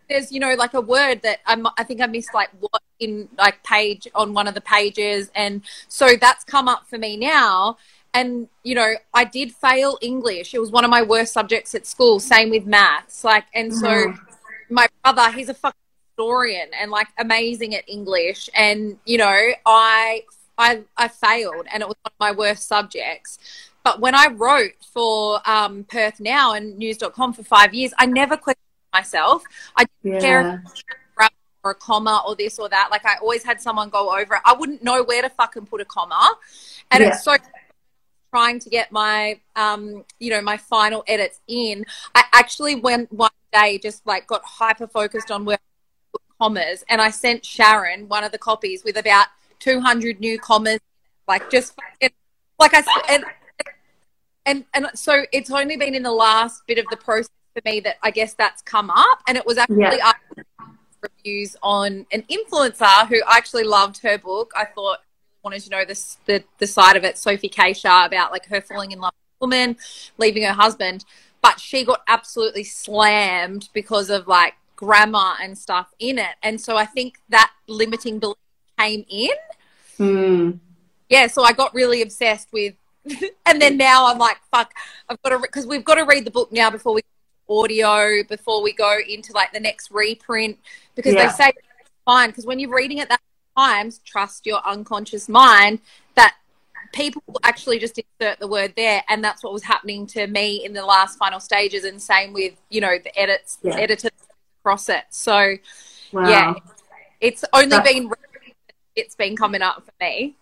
There's, 0.09 0.31
you 0.31 0.39
know, 0.39 0.55
like 0.55 0.75
a 0.75 0.81
word 0.81 1.23
that 1.23 1.41
I'm, 1.47 1.67
I 1.79 1.83
think 1.83 2.01
I 2.01 2.07
missed 2.07 2.33
like 2.33 2.51
what 2.61 2.81
in 3.01 3.29
like 3.39 3.63
page 3.65 4.07
on 4.15 4.35
one 4.35 4.47
of 4.47 4.55
the 4.55 4.61
pages. 4.61 5.31
And 5.35 5.63
so 5.89 6.15
that's 6.21 6.45
come 6.45 6.69
up 6.69 6.87
for 6.89 6.97
me 6.97 7.17
now. 7.17 7.77
And, 8.15 8.49
you 8.63 8.75
know, 8.75 8.95
I 9.13 9.25
did 9.25 9.53
fail 9.53 9.99
English. 10.01 10.55
It 10.55 10.59
was 10.59 10.71
one 10.71 10.85
of 10.85 10.91
my 10.91 11.03
worst 11.03 11.33
subjects 11.33 11.75
at 11.75 11.87
school. 11.87 12.21
Same 12.21 12.51
with 12.51 12.67
maths. 12.67 13.25
Like, 13.25 13.45
and 13.53 13.73
mm-hmm. 13.73 14.15
so 14.15 14.26
my 14.71 14.89
brother, 15.03 15.31
he's 15.33 15.49
a 15.49 15.55
fucking 15.55 15.79
historian 16.11 16.69
and 16.79 16.91
like 16.91 17.09
amazing 17.19 17.75
at 17.75 17.89
English. 17.89 18.49
And, 18.55 18.99
you 19.05 19.19
know, 19.19 19.53
I, 19.67 20.25
I, 20.59 20.83
I 20.97 21.09
failed 21.09 21.67
and 21.73 21.83
it 21.83 21.89
was 21.89 21.97
one 22.03 22.13
of 22.13 22.21
my 22.21 22.33
worst 22.33 22.67
subjects. 22.67 23.39
But 23.85 24.01
when 24.01 24.15
I 24.15 24.29
wrote 24.29 24.85
for 24.93 25.41
um, 25.49 25.85
Perth 25.85 26.19
Now 26.19 26.55
and 26.55 26.77
news.com 26.79 27.35
for 27.35 27.45
five 27.45 27.73
years, 27.73 27.93
I 27.99 28.07
never 28.07 28.37
questioned 28.37 28.63
myself. 28.93 29.45
I 29.77 29.85
didn't 30.03 30.21
yeah. 30.21 30.21
care 30.21 30.65
or 31.67 31.73
a 31.73 31.75
comma 31.75 32.23
or 32.27 32.37
this 32.37 32.59
or 32.59 32.69
that. 32.69 32.89
Like 32.91 33.05
I 33.05 33.17
always 33.17 33.43
had 33.43 33.61
someone 33.61 33.91
go 33.91 34.11
over 34.11 34.37
it. 34.37 34.41
I 34.45 34.55
wouldn't 34.55 34.83
know 34.83 35.03
where 35.03 35.21
to 35.21 35.29
fucking 35.29 35.67
put 35.67 35.81
a 35.81 35.85
comma. 35.85 36.35
And 36.91 37.03
yeah. 37.03 37.09
it's 37.09 37.25
so 37.25 37.37
trying 38.31 38.59
to 38.61 38.71
get 38.71 38.93
my 38.93 39.41
um, 39.55 40.05
you 40.19 40.31
know, 40.31 40.41
my 40.41 40.57
final 40.57 41.05
edits 41.07 41.41
in. 41.49 41.85
I 42.15 42.25
actually 42.33 42.77
went 42.77 43.13
one 43.13 43.31
day 43.53 43.79
just 43.79 44.07
like 44.07 44.27
got 44.27 44.43
hyper 44.45 44.87
focused 44.87 45.31
on 45.31 45.45
where 45.45 45.59
commas 46.41 46.85
and 46.89 47.01
I 47.01 47.11
sent 47.11 47.45
Sharon 47.45 48.09
one 48.09 48.25
of 48.25 48.33
the 48.33 48.39
copies 48.39 48.85
with 48.85 48.97
about 48.97 49.27
200 49.61 50.21
new 50.21 50.39
commas 50.39 50.81
like 51.27 51.49
just 51.51 51.79
like 52.59 52.73
I 52.75 52.85
and 53.09 53.25
and 54.45 54.65
and 54.75 54.89
so 54.95 55.25
it's 55.33 55.51
only 55.51 55.77
been 55.77 55.95
in 55.95 56.03
the 56.03 56.13
last 56.13 56.67
bit 56.67 56.79
of 56.79 56.85
the 56.91 56.97
process 56.97 57.31
for 57.55 57.63
me 57.65 57.81
that 57.81 57.97
I 58.03 58.11
guess 58.11 58.35
that's 58.35 58.63
come 58.63 58.91
up 58.91 59.21
and 59.27 59.37
it 59.37 59.47
was 59.47 59.59
actually 59.59 59.97
yeah. 59.97 60.13
reviews 61.01 61.57
on 61.63 62.07
an 62.13 62.23
influencer 62.31 63.09
who 63.09 63.21
actually 63.27 63.65
loved 63.65 64.03
her 64.03 64.19
book 64.19 64.53
I 64.55 64.67
thought 64.67 64.99
wanted 65.47 65.63
to 65.63 65.71
know 65.71 65.85
this 65.85 66.19
the 66.27 66.45
the 66.59 66.67
side 66.67 66.97
of 66.97 67.05
it 67.05 67.17
Sophie 67.17 67.49
Cachia 67.49 68.07
about 68.07 68.33
like 68.33 68.47
her 68.47 68.61
falling 68.61 68.91
in 68.93 69.01
love 69.01 69.15
with 69.15 69.41
a 69.41 69.45
woman 69.45 69.77
leaving 70.19 70.43
her 70.43 70.53
husband 70.53 71.05
but 71.47 71.61
she 71.61 71.85
got 71.85 72.03
absolutely 72.09 72.65
slammed 72.65 73.69
because 73.73 74.11
of 74.11 74.27
like 74.27 74.55
grammar 74.77 75.35
and 75.43 75.57
stuff 75.57 75.89
in 75.99 76.19
it. 76.19 76.35
And 76.43 76.61
so 76.61 76.77
I 76.77 76.85
think 76.85 77.21
that 77.29 77.53
limiting 77.67 78.19
belief 78.19 78.37
came 78.79 79.05
in. 79.09 79.31
Mm. 79.99 80.59
Yeah, 81.09 81.27
so 81.29 81.43
I 81.43 81.53
got 81.53 81.75
really 81.75 82.03
obsessed 82.03 82.49
with, 82.53 82.75
and 83.47 83.63
then 83.63 83.77
now 83.77 84.09
I'm 84.09 84.19
like, 84.19 84.39
fuck, 84.51 84.73
I've 85.09 85.21
got 85.23 85.31
to, 85.31 85.39
because 85.39 85.67
we've 85.67 85.85
got 85.85 85.95
to 85.95 86.05
read 86.05 86.25
the 86.25 86.31
book 86.31 86.53
now 86.53 86.71
before 86.71 86.95
we 86.95 87.03
audio, 87.49 88.25
before 88.29 88.61
we 88.61 88.73
go 88.73 88.99
into 89.09 89.33
like 89.33 89.53
the 89.53 89.61
next 89.61 89.91
reprint, 89.91 90.59
because 90.97 91.15
yeah. 91.15 91.27
they 91.27 91.33
say 91.33 91.49
it's 91.49 91.91
fine. 92.05 92.31
Because 92.31 92.45
when 92.45 92.59
you're 92.59 92.75
reading 92.75 92.99
it 92.99 93.09
that 93.09 93.21
times, 93.57 94.01
trust 94.05 94.47
your 94.47 94.61
unconscious 94.67 95.29
mind 95.29 95.81
that 96.15 96.35
people 96.93 97.23
actually 97.43 97.79
just 97.79 97.99
insert 97.99 98.39
the 98.39 98.47
word 98.47 98.73
there 98.77 99.03
and 99.09 99.23
that's 99.23 99.43
what 99.43 99.53
was 99.53 99.63
happening 99.63 100.07
to 100.07 100.27
me 100.27 100.65
in 100.65 100.73
the 100.73 100.85
last 100.85 101.19
final 101.19 101.41
stages 101.41 101.85
and 101.85 102.01
same 102.01 102.33
with 102.33 102.55
you 102.71 102.81
know 102.81 102.97
the 103.03 103.19
edits 103.19 103.59
yeah. 103.63 103.75
editors 103.75 104.11
across 104.61 104.89
it 104.89 105.05
so 105.11 105.57
wow. 106.13 106.29
yeah 106.29 106.55
it's 107.21 107.45
only 107.53 107.69
that's... 107.69 107.91
been 107.91 108.11
it's 108.95 109.15
been 109.15 109.37
coming 109.37 109.63
up 109.63 109.85
for 109.85 109.93
me 110.01 110.37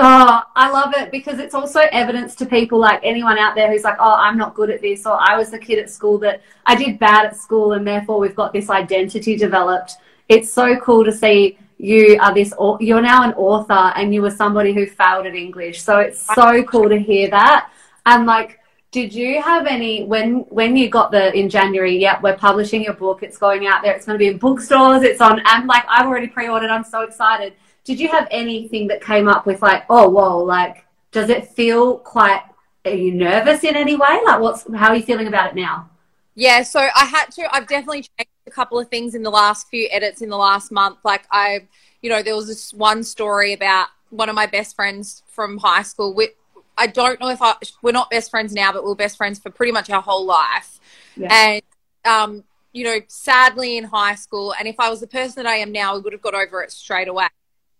Oh, 0.00 0.42
I 0.54 0.70
love 0.70 0.94
it 0.96 1.10
because 1.10 1.40
it's 1.40 1.54
also 1.54 1.80
evidence 1.90 2.36
to 2.36 2.46
people 2.46 2.78
like 2.78 3.00
anyone 3.02 3.36
out 3.36 3.56
there 3.56 3.68
who's 3.68 3.82
like, 3.82 3.96
oh, 3.98 4.14
I'm 4.16 4.38
not 4.38 4.54
good 4.54 4.70
at 4.70 4.80
this, 4.80 5.04
or 5.06 5.18
I 5.20 5.36
was 5.36 5.50
the 5.50 5.58
kid 5.58 5.80
at 5.80 5.90
school 5.90 6.18
that 6.18 6.40
I 6.66 6.76
did 6.76 7.00
bad 7.00 7.26
at 7.26 7.36
school, 7.36 7.72
and 7.72 7.84
therefore 7.84 8.20
we've 8.20 8.36
got 8.36 8.52
this 8.52 8.70
identity 8.70 9.36
developed. 9.36 9.94
It's 10.28 10.52
so 10.52 10.76
cool 10.76 11.04
to 11.04 11.10
see 11.10 11.58
you 11.78 12.18
are 12.20 12.34
this 12.34 12.52
you're 12.80 13.00
now 13.00 13.22
an 13.22 13.32
author 13.34 13.92
and 13.96 14.12
you 14.12 14.20
were 14.20 14.30
somebody 14.30 14.74
who 14.74 14.84
failed 14.86 15.26
at 15.26 15.34
english 15.34 15.80
so 15.80 15.98
it's 15.98 16.26
so 16.34 16.62
cool 16.64 16.88
to 16.88 16.98
hear 16.98 17.30
that 17.30 17.70
and 18.04 18.26
like 18.26 18.58
did 18.90 19.12
you 19.12 19.42
have 19.42 19.66
any 19.66 20.04
when 20.04 20.40
when 20.48 20.76
you 20.76 20.88
got 20.88 21.10
the 21.10 21.32
in 21.36 21.50
January? 21.50 21.98
Yep, 21.98 22.22
we're 22.22 22.36
publishing 22.36 22.82
your 22.82 22.94
book. 22.94 23.22
It's 23.22 23.36
going 23.36 23.66
out 23.66 23.82
there. 23.82 23.94
It's 23.94 24.06
going 24.06 24.18
to 24.18 24.18
be 24.18 24.28
in 24.28 24.38
bookstores. 24.38 25.02
It's 25.02 25.20
on. 25.20 25.42
I'm 25.44 25.66
like, 25.66 25.84
I've 25.88 26.06
already 26.06 26.26
pre-ordered. 26.26 26.70
I'm 26.70 26.84
so 26.84 27.02
excited. 27.02 27.52
Did 27.84 28.00
you 28.00 28.08
have 28.08 28.26
anything 28.30 28.86
that 28.88 29.02
came 29.02 29.28
up 29.28 29.46
with 29.46 29.60
like, 29.60 29.84
oh, 29.90 30.08
whoa, 30.08 30.38
like, 30.38 30.86
does 31.12 31.28
it 31.28 31.48
feel 31.48 31.98
quite? 31.98 32.42
Are 32.84 32.90
you 32.90 33.12
nervous 33.12 33.62
in 33.64 33.76
any 33.76 33.94
way? 33.94 34.20
Like, 34.24 34.40
what's 34.40 34.64
how 34.74 34.88
are 34.88 34.96
you 34.96 35.02
feeling 35.02 35.26
about 35.26 35.50
it 35.50 35.54
now? 35.54 35.90
Yeah, 36.34 36.62
so 36.62 36.80
I 36.80 37.04
had 37.04 37.26
to. 37.32 37.54
I've 37.54 37.66
definitely 37.66 38.02
changed 38.02 38.30
a 38.48 38.50
couple 38.50 38.78
of 38.78 38.88
things 38.88 39.14
in 39.14 39.22
the 39.22 39.30
last 39.30 39.68
few 39.68 39.88
edits 39.90 40.22
in 40.22 40.28
the 40.28 40.36
last 40.36 40.72
month. 40.72 40.98
Like 41.04 41.24
I, 41.30 41.68
you 42.02 42.10
know, 42.10 42.22
there 42.22 42.34
was 42.34 42.48
this 42.48 42.72
one 42.72 43.04
story 43.04 43.52
about 43.52 43.88
one 44.10 44.28
of 44.28 44.34
my 44.34 44.46
best 44.46 44.74
friends 44.74 45.22
from 45.28 45.58
high 45.58 45.82
school. 45.82 46.14
We, 46.14 46.30
I 46.76 46.86
don't 46.86 47.20
know 47.20 47.28
if 47.28 47.42
I, 47.42 47.54
we're 47.82 47.92
not 47.92 48.10
best 48.10 48.30
friends 48.30 48.52
now, 48.52 48.72
but 48.72 48.84
we 48.84 48.90
are 48.90 48.96
best 48.96 49.16
friends 49.16 49.38
for 49.38 49.50
pretty 49.50 49.72
much 49.72 49.90
our 49.90 50.02
whole 50.02 50.24
life. 50.24 50.80
Yeah. 51.16 51.28
And, 51.32 51.62
um, 52.04 52.44
you 52.72 52.84
know, 52.84 53.00
sadly 53.08 53.76
in 53.76 53.84
high 53.84 54.14
school, 54.14 54.54
and 54.58 54.68
if 54.68 54.76
I 54.78 54.88
was 54.88 55.00
the 55.00 55.06
person 55.06 55.42
that 55.42 55.50
I 55.50 55.56
am 55.56 55.72
now, 55.72 55.94
we 55.94 56.00
would 56.02 56.12
have 56.12 56.22
got 56.22 56.34
over 56.34 56.62
it 56.62 56.70
straight 56.70 57.08
away. 57.08 57.26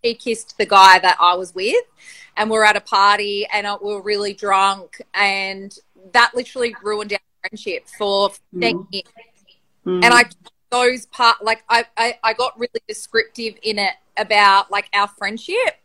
He 0.03 0.15
kissed 0.15 0.57
the 0.59 0.67
guy 0.67 0.99
that 0.99 1.17
I 1.21 1.35
was 1.35 1.55
with, 1.55 1.85
and 2.37 2.51
we 2.51 2.57
are 2.57 2.65
at 2.65 2.77
a 2.77 2.81
party, 2.81 3.47
and 3.53 3.67
we 3.83 3.93
were 3.95 4.03
really 4.03 4.33
drunk, 4.33 5.01
and 5.13 5.77
that 6.13 6.35
literally 6.35 6.75
ruined 6.83 7.13
our 7.13 7.19
friendship 7.43 7.87
for 7.99 8.31
mm. 8.55 8.87
years. 8.91 9.05
Mm. 9.87 10.05
And 10.05 10.15
I 10.15 10.25
those 10.71 11.07
part 11.07 11.43
like 11.43 11.65
I, 11.69 11.85
I 11.97 12.19
I 12.23 12.33
got 12.35 12.59
really 12.59 12.81
descriptive 12.87 13.55
in 13.63 13.79
it 13.79 13.95
about 14.17 14.71
like 14.71 14.89
our 14.93 15.09
friendship 15.09 15.77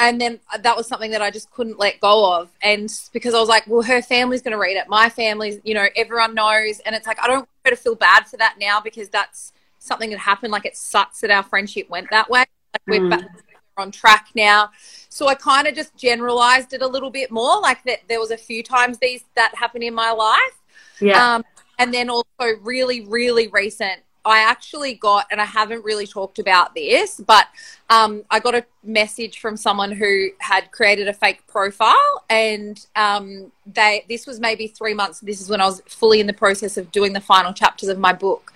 and 0.00 0.18
then 0.18 0.40
that 0.60 0.76
was 0.76 0.86
something 0.86 1.10
that 1.10 1.20
I 1.20 1.30
just 1.30 1.50
couldn't 1.50 1.78
let 1.78 2.00
go 2.00 2.40
of. 2.40 2.48
And 2.62 2.90
because 3.12 3.34
I 3.34 3.38
was 3.38 3.50
like, 3.50 3.66
well, 3.66 3.82
her 3.82 4.00
family's 4.00 4.40
going 4.40 4.52
to 4.52 4.58
read 4.58 4.78
it. 4.78 4.88
My 4.88 5.10
family's, 5.10 5.60
you 5.62 5.74
know, 5.74 5.86
everyone 5.94 6.34
knows. 6.34 6.80
And 6.80 6.94
it's 6.96 7.06
like, 7.06 7.22
I 7.22 7.26
don't 7.26 7.40
want 7.40 7.48
her 7.66 7.70
to 7.72 7.76
feel 7.76 7.94
bad 7.94 8.26
for 8.26 8.38
that 8.38 8.56
now 8.58 8.80
because 8.80 9.10
that's 9.10 9.52
something 9.78 10.08
that 10.08 10.18
happened. 10.18 10.52
Like, 10.52 10.64
it 10.64 10.74
sucks 10.74 11.20
that 11.20 11.30
our 11.30 11.42
friendship 11.42 11.90
went 11.90 12.08
that 12.10 12.30
way. 12.30 12.44
Like, 12.72 12.82
we're 12.86 13.00
mm. 13.00 13.10
back 13.10 13.28
on 13.76 13.90
track 13.90 14.28
now. 14.34 14.70
So 15.10 15.28
I 15.28 15.34
kind 15.34 15.66
of 15.66 15.74
just 15.74 15.94
generalized 15.96 16.72
it 16.72 16.80
a 16.80 16.88
little 16.88 17.10
bit 17.10 17.30
more. 17.30 17.60
Like, 17.60 17.84
that 17.84 17.98
there 18.08 18.20
was 18.20 18.30
a 18.30 18.38
few 18.38 18.62
times 18.62 18.96
these 18.98 19.24
that 19.36 19.54
happened 19.54 19.84
in 19.84 19.94
my 19.94 20.12
life. 20.12 20.62
Yeah. 20.98 21.34
Um, 21.34 21.44
and 21.78 21.92
then 21.92 22.08
also 22.08 22.56
really, 22.62 23.02
really 23.02 23.48
recent 23.48 24.00
I 24.24 24.40
actually 24.40 24.94
got, 24.94 25.26
and 25.30 25.40
I 25.40 25.44
haven't 25.46 25.84
really 25.84 26.06
talked 26.06 26.38
about 26.38 26.74
this, 26.74 27.20
but 27.26 27.46
um, 27.88 28.22
I 28.30 28.38
got 28.40 28.54
a 28.54 28.64
message 28.84 29.40
from 29.40 29.56
someone 29.56 29.92
who 29.92 30.28
had 30.38 30.70
created 30.72 31.08
a 31.08 31.14
fake 31.14 31.46
profile, 31.46 32.24
and 32.28 32.84
um, 32.96 33.50
they 33.66 34.04
this 34.08 34.26
was 34.26 34.38
maybe 34.38 34.66
three 34.66 34.94
months. 34.94 35.20
This 35.20 35.40
is 35.40 35.48
when 35.48 35.60
I 35.60 35.66
was 35.66 35.82
fully 35.86 36.20
in 36.20 36.26
the 36.26 36.34
process 36.34 36.76
of 36.76 36.92
doing 36.92 37.12
the 37.12 37.20
final 37.20 37.52
chapters 37.52 37.88
of 37.88 37.98
my 37.98 38.12
book. 38.12 38.52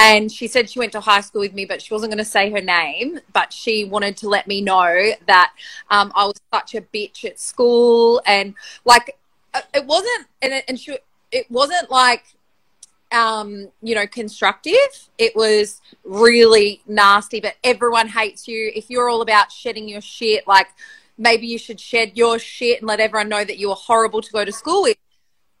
And 0.00 0.30
she 0.30 0.46
said 0.46 0.70
she 0.70 0.78
went 0.78 0.92
to 0.92 1.00
high 1.00 1.22
school 1.22 1.40
with 1.40 1.54
me, 1.54 1.64
but 1.64 1.82
she 1.82 1.92
wasn't 1.92 2.12
going 2.12 2.18
to 2.18 2.24
say 2.24 2.50
her 2.50 2.60
name. 2.60 3.18
But 3.32 3.52
she 3.52 3.84
wanted 3.84 4.16
to 4.18 4.28
let 4.28 4.46
me 4.46 4.60
know 4.60 5.12
that 5.26 5.52
um, 5.90 6.12
I 6.14 6.24
was 6.26 6.40
such 6.54 6.76
a 6.76 6.82
bitch 6.82 7.24
at 7.24 7.40
school, 7.40 8.22
and 8.26 8.54
like 8.84 9.16
uh, 9.54 9.62
it 9.74 9.86
wasn't, 9.86 10.26
and, 10.40 10.52
it, 10.52 10.64
and 10.68 10.78
she, 10.78 10.98
it 11.32 11.50
wasn't 11.50 11.90
like 11.90 12.24
um, 13.12 13.68
you 13.82 13.94
know, 13.94 14.06
constructive. 14.06 14.74
It 15.16 15.34
was 15.34 15.80
really 16.04 16.82
nasty, 16.86 17.40
but 17.40 17.54
everyone 17.64 18.08
hates 18.08 18.46
you. 18.46 18.70
If 18.74 18.90
you're 18.90 19.08
all 19.08 19.22
about 19.22 19.50
shedding 19.50 19.88
your 19.88 20.00
shit, 20.00 20.46
like 20.46 20.68
maybe 21.16 21.46
you 21.46 21.58
should 21.58 21.80
shed 21.80 22.12
your 22.14 22.38
shit 22.38 22.80
and 22.80 22.88
let 22.88 23.00
everyone 23.00 23.28
know 23.28 23.44
that 23.44 23.58
you 23.58 23.68
were 23.68 23.74
horrible 23.74 24.22
to 24.22 24.32
go 24.32 24.44
to 24.44 24.52
school 24.52 24.82
with. 24.82 24.96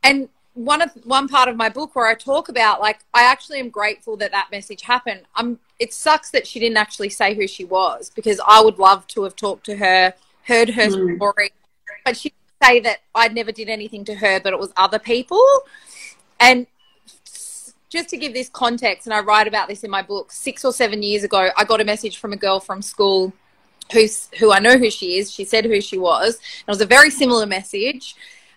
And 0.02 0.28
one 0.54 0.82
of 0.82 0.90
one 1.04 1.28
part 1.28 1.48
of 1.48 1.56
my 1.56 1.68
book 1.68 1.94
where 1.94 2.06
I 2.06 2.14
talk 2.14 2.48
about 2.48 2.80
like 2.80 3.00
I 3.14 3.24
actually 3.24 3.60
am 3.60 3.70
grateful 3.70 4.16
that 4.16 4.32
that 4.32 4.48
message 4.50 4.82
happened. 4.82 5.22
I'm 5.36 5.58
it 5.78 5.92
sucks 5.92 6.30
that 6.30 6.46
she 6.46 6.58
didn't 6.58 6.76
actually 6.76 7.10
say 7.10 7.34
who 7.34 7.46
she 7.46 7.64
was 7.64 8.10
because 8.10 8.40
I 8.46 8.60
would 8.60 8.78
love 8.78 9.06
to 9.08 9.22
have 9.22 9.36
talked 9.36 9.64
to 9.66 9.76
her, 9.76 10.14
heard 10.42 10.70
her 10.70 10.86
mm. 10.86 11.16
story, 11.16 11.52
but 12.04 12.16
she 12.16 12.32
say 12.62 12.80
that 12.80 12.98
I 13.14 13.28
never 13.28 13.52
did 13.52 13.68
anything 13.68 14.04
to 14.06 14.14
her, 14.16 14.40
but 14.40 14.52
it 14.52 14.58
was 14.58 14.72
other 14.76 14.98
people. 14.98 15.44
And 16.40 16.66
just 17.88 18.08
to 18.10 18.16
give 18.16 18.34
this 18.34 18.48
context, 18.48 19.06
and 19.06 19.14
I 19.14 19.20
write 19.20 19.48
about 19.48 19.68
this 19.68 19.82
in 19.84 19.90
my 19.90 20.02
book, 20.02 20.30
six 20.30 20.64
or 20.64 20.72
seven 20.72 21.02
years 21.02 21.24
ago, 21.24 21.50
I 21.56 21.64
got 21.64 21.80
a 21.80 21.84
message 21.84 22.18
from 22.18 22.32
a 22.32 22.36
girl 22.36 22.60
from 22.60 22.82
school 22.82 23.32
who's 23.92 24.28
who 24.38 24.52
I 24.52 24.58
know 24.58 24.76
who 24.76 24.90
she 24.90 25.18
is. 25.18 25.30
She 25.30 25.44
said 25.44 25.64
who 25.64 25.80
she 25.80 25.98
was. 25.98 26.34
And 26.34 26.68
It 26.68 26.70
was 26.70 26.80
a 26.80 26.86
very 26.86 27.10
similar 27.10 27.46
message. 27.46 28.14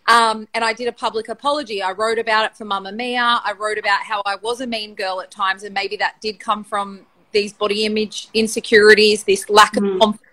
Um, 0.08 0.48
and 0.54 0.64
I 0.64 0.74
did 0.74 0.88
a 0.88 0.92
public 0.92 1.30
apology. 1.30 1.82
I 1.82 1.92
wrote 1.92 2.20
about 2.20 2.46
it 2.46 2.58
for 2.58 2.66
Mamamia. 2.66 3.40
I 3.44 3.54
wrote 3.58 3.78
about 3.78 4.02
how 4.02 4.22
I 4.26 4.36
was 4.36 4.60
a 4.60 4.68
mean 4.68 4.96
girl 4.96 5.22
at 5.22 5.32
times, 5.32 5.64
and 5.64 5.74
maybe 5.74 5.96
that 5.98 6.20
did 6.22 6.40
come 6.40 6.64
from 6.64 7.06
these 7.32 7.54
body 7.54 7.86
image 7.86 8.28
insecurities, 8.34 9.24
this 9.24 9.50
lack 9.50 9.78
of 9.78 9.84
mm. 9.84 10.00
confidence. 10.00 10.28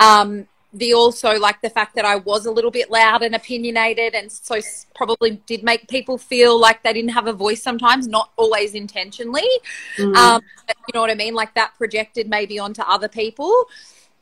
Um, 0.00 0.48
the 0.72 0.92
also 0.92 1.38
like 1.38 1.60
the 1.62 1.70
fact 1.70 1.94
that 1.94 2.04
I 2.04 2.16
was 2.16 2.44
a 2.44 2.50
little 2.50 2.70
bit 2.70 2.90
loud 2.90 3.22
and 3.22 3.34
opinionated, 3.34 4.14
and 4.14 4.30
so 4.30 4.60
probably 4.94 5.40
did 5.46 5.62
make 5.62 5.88
people 5.88 6.18
feel 6.18 6.60
like 6.60 6.82
they 6.82 6.92
didn't 6.92 7.10
have 7.10 7.26
a 7.26 7.32
voice 7.32 7.62
sometimes, 7.62 8.06
not 8.06 8.30
always 8.36 8.74
intentionally. 8.74 9.48
Mm. 9.96 10.14
Um, 10.14 10.42
you 10.68 10.92
know 10.92 11.00
what 11.00 11.10
I 11.10 11.14
mean? 11.14 11.34
Like 11.34 11.54
that 11.54 11.72
projected 11.78 12.28
maybe 12.28 12.58
onto 12.58 12.82
other 12.82 13.08
people. 13.08 13.66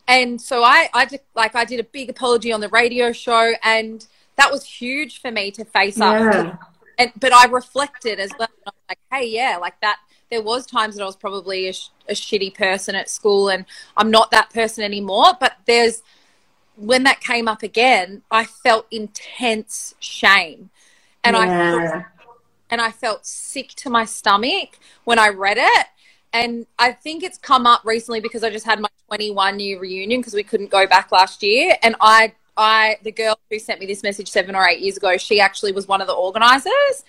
And 0.08 0.40
so 0.40 0.62
I, 0.62 0.88
I 0.94 1.06
just 1.06 1.24
like 1.34 1.56
I 1.56 1.64
did 1.64 1.80
a 1.80 1.84
big 1.84 2.10
apology 2.10 2.52
on 2.52 2.60
the 2.60 2.68
radio 2.68 3.10
show, 3.10 3.54
and 3.64 4.06
that 4.36 4.52
was 4.52 4.64
huge 4.64 5.20
for 5.20 5.32
me 5.32 5.50
to 5.52 5.64
face 5.64 5.98
yeah. 5.98 6.10
up. 6.10 6.60
And 6.98 7.12
but 7.18 7.32
I 7.32 7.46
reflected 7.46 8.20
as 8.20 8.30
well. 8.38 8.48
like, 8.88 8.98
hey, 9.10 9.26
yeah, 9.26 9.58
like 9.60 9.80
that 9.80 9.98
there 10.30 10.42
was 10.42 10.66
times 10.66 10.96
that 10.96 11.02
I 11.02 11.06
was 11.06 11.16
probably 11.16 11.68
a, 11.68 11.72
a, 12.08 12.12
shitty 12.14 12.54
person 12.54 12.96
at 12.96 13.08
school 13.08 13.48
and 13.48 13.64
I'm 13.96 14.10
not 14.10 14.32
that 14.32 14.50
person 14.50 14.82
anymore. 14.82 15.34
But 15.38 15.54
there's 15.66 16.02
when 16.76 17.02
that 17.04 17.20
came 17.20 17.48
up 17.48 17.62
again, 17.62 18.22
I 18.30 18.44
felt 18.44 18.86
intense 18.90 19.94
shame. 19.98 20.70
And 21.24 21.36
yeah. 21.36 21.42
I 21.42 21.88
felt, 21.88 22.04
and 22.70 22.80
I 22.80 22.90
felt 22.90 23.26
sick 23.26 23.68
to 23.76 23.90
my 23.90 24.04
stomach 24.04 24.78
when 25.04 25.18
I 25.18 25.28
read 25.28 25.58
it. 25.58 25.86
And 26.32 26.66
I 26.78 26.92
think 26.92 27.22
it's 27.22 27.38
come 27.38 27.66
up 27.66 27.82
recently 27.84 28.20
because 28.20 28.44
I 28.44 28.50
just 28.50 28.66
had 28.66 28.80
my 28.80 28.88
21 29.08 29.58
year 29.58 29.80
reunion 29.80 30.20
because 30.20 30.34
we 30.34 30.42
couldn't 30.42 30.70
go 30.70 30.86
back 30.86 31.10
last 31.12 31.42
year. 31.42 31.76
And 31.82 31.96
I, 32.00 32.34
I, 32.56 32.98
the 33.02 33.12
girl 33.12 33.38
who 33.50 33.58
sent 33.58 33.80
me 33.80 33.86
this 33.86 34.02
message 34.02 34.28
seven 34.28 34.54
or 34.54 34.66
eight 34.68 34.80
years 34.80 34.96
ago, 34.96 35.16
she 35.16 35.40
actually 35.40 35.72
was 35.72 35.88
one 35.88 36.00
of 36.00 36.06
the 36.06 36.12
organizers. 36.12 37.04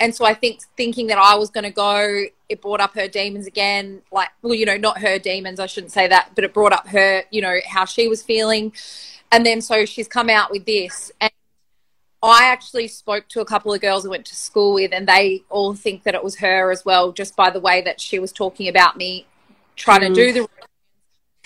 And 0.00 0.14
so 0.14 0.24
I 0.24 0.32
think 0.32 0.62
thinking 0.78 1.08
that 1.08 1.18
I 1.18 1.34
was 1.36 1.50
going 1.50 1.64
to 1.64 1.70
go, 1.70 2.24
it 2.48 2.62
brought 2.62 2.80
up 2.80 2.94
her 2.94 3.06
demons 3.06 3.46
again. 3.46 4.00
Like, 4.10 4.30
well, 4.40 4.54
you 4.54 4.64
know, 4.64 4.78
not 4.78 4.98
her 4.98 5.18
demons, 5.18 5.60
I 5.60 5.66
shouldn't 5.66 5.92
say 5.92 6.08
that, 6.08 6.30
but 6.34 6.42
it 6.42 6.54
brought 6.54 6.72
up 6.72 6.88
her, 6.88 7.22
you 7.30 7.42
know, 7.42 7.58
how 7.66 7.84
she 7.84 8.08
was 8.08 8.22
feeling. 8.22 8.72
And 9.30 9.44
then 9.44 9.60
so 9.60 9.84
she's 9.84 10.08
come 10.08 10.30
out 10.30 10.50
with 10.50 10.64
this. 10.64 11.12
And 11.20 11.30
I 12.22 12.46
actually 12.46 12.88
spoke 12.88 13.28
to 13.28 13.40
a 13.40 13.44
couple 13.44 13.74
of 13.74 13.82
girls 13.82 14.06
I 14.06 14.08
went 14.08 14.24
to 14.26 14.34
school 14.34 14.74
with, 14.74 14.92
and 14.92 15.06
they 15.06 15.42
all 15.50 15.74
think 15.74 16.04
that 16.04 16.14
it 16.14 16.24
was 16.24 16.36
her 16.36 16.70
as 16.70 16.84
well, 16.84 17.12
just 17.12 17.36
by 17.36 17.50
the 17.50 17.60
way 17.60 17.82
that 17.82 18.00
she 18.00 18.18
was 18.18 18.32
talking 18.32 18.68
about 18.68 18.96
me 18.96 19.26
trying 19.76 20.00
mm. 20.00 20.08
to 20.08 20.14
do 20.14 20.32
the. 20.32 20.48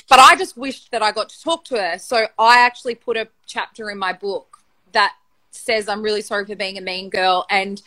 But 0.09 0.21
I 0.21 0.37
just 0.37 0.57
wished 0.57 0.91
that 0.93 1.03
I 1.03 1.13
got 1.13 1.29
to 1.31 1.43
talk 1.43 1.65
to 1.67 1.77
her. 1.77 1.99
So 1.99 2.27
I 2.39 2.61
actually 2.61 2.95
put 2.95 3.17
a 3.17 3.29
chapter 3.47 3.91
in 3.91 3.99
my 3.99 4.13
book 4.13 4.59
that 4.93 5.15
says 5.51 5.89
I'm 5.89 6.03
really 6.03 6.21
sorry 6.21 6.45
for 6.45 6.57
being 6.57 6.79
a 6.79 6.81
mean 6.81 7.09
girl 7.09 7.47
and 7.49 7.81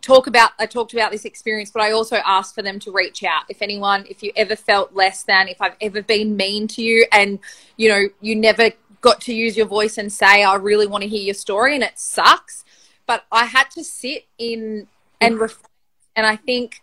talk 0.00 0.26
about 0.26 0.52
I 0.58 0.66
talked 0.66 0.92
about 0.92 1.10
this 1.10 1.24
experience, 1.24 1.70
but 1.70 1.82
I 1.82 1.92
also 1.92 2.16
asked 2.16 2.54
for 2.54 2.62
them 2.62 2.78
to 2.80 2.92
reach 2.92 3.24
out. 3.24 3.44
If 3.48 3.62
anyone, 3.62 4.04
if 4.08 4.22
you 4.22 4.32
ever 4.36 4.56
felt 4.56 4.94
less 4.94 5.22
than, 5.22 5.48
if 5.48 5.60
I've 5.60 5.76
ever 5.80 6.02
been 6.02 6.36
mean 6.36 6.68
to 6.68 6.82
you 6.82 7.06
and 7.12 7.38
you 7.76 7.88
know, 7.88 8.04
you 8.20 8.36
never 8.36 8.70
got 9.00 9.20
to 9.22 9.34
use 9.34 9.56
your 9.56 9.66
voice 9.66 9.98
and 9.98 10.12
say, 10.12 10.42
I 10.42 10.54
really 10.56 10.86
want 10.86 11.02
to 11.02 11.08
hear 11.08 11.22
your 11.22 11.34
story, 11.34 11.74
and 11.74 11.84
it 11.84 11.98
sucks. 11.98 12.64
But 13.06 13.24
I 13.32 13.46
had 13.46 13.70
to 13.72 13.84
sit 13.84 14.26
in 14.38 14.86
and 15.20 15.36
mm. 15.36 15.40
reflect. 15.40 15.70
And 16.16 16.26
I 16.26 16.36
think 16.36 16.82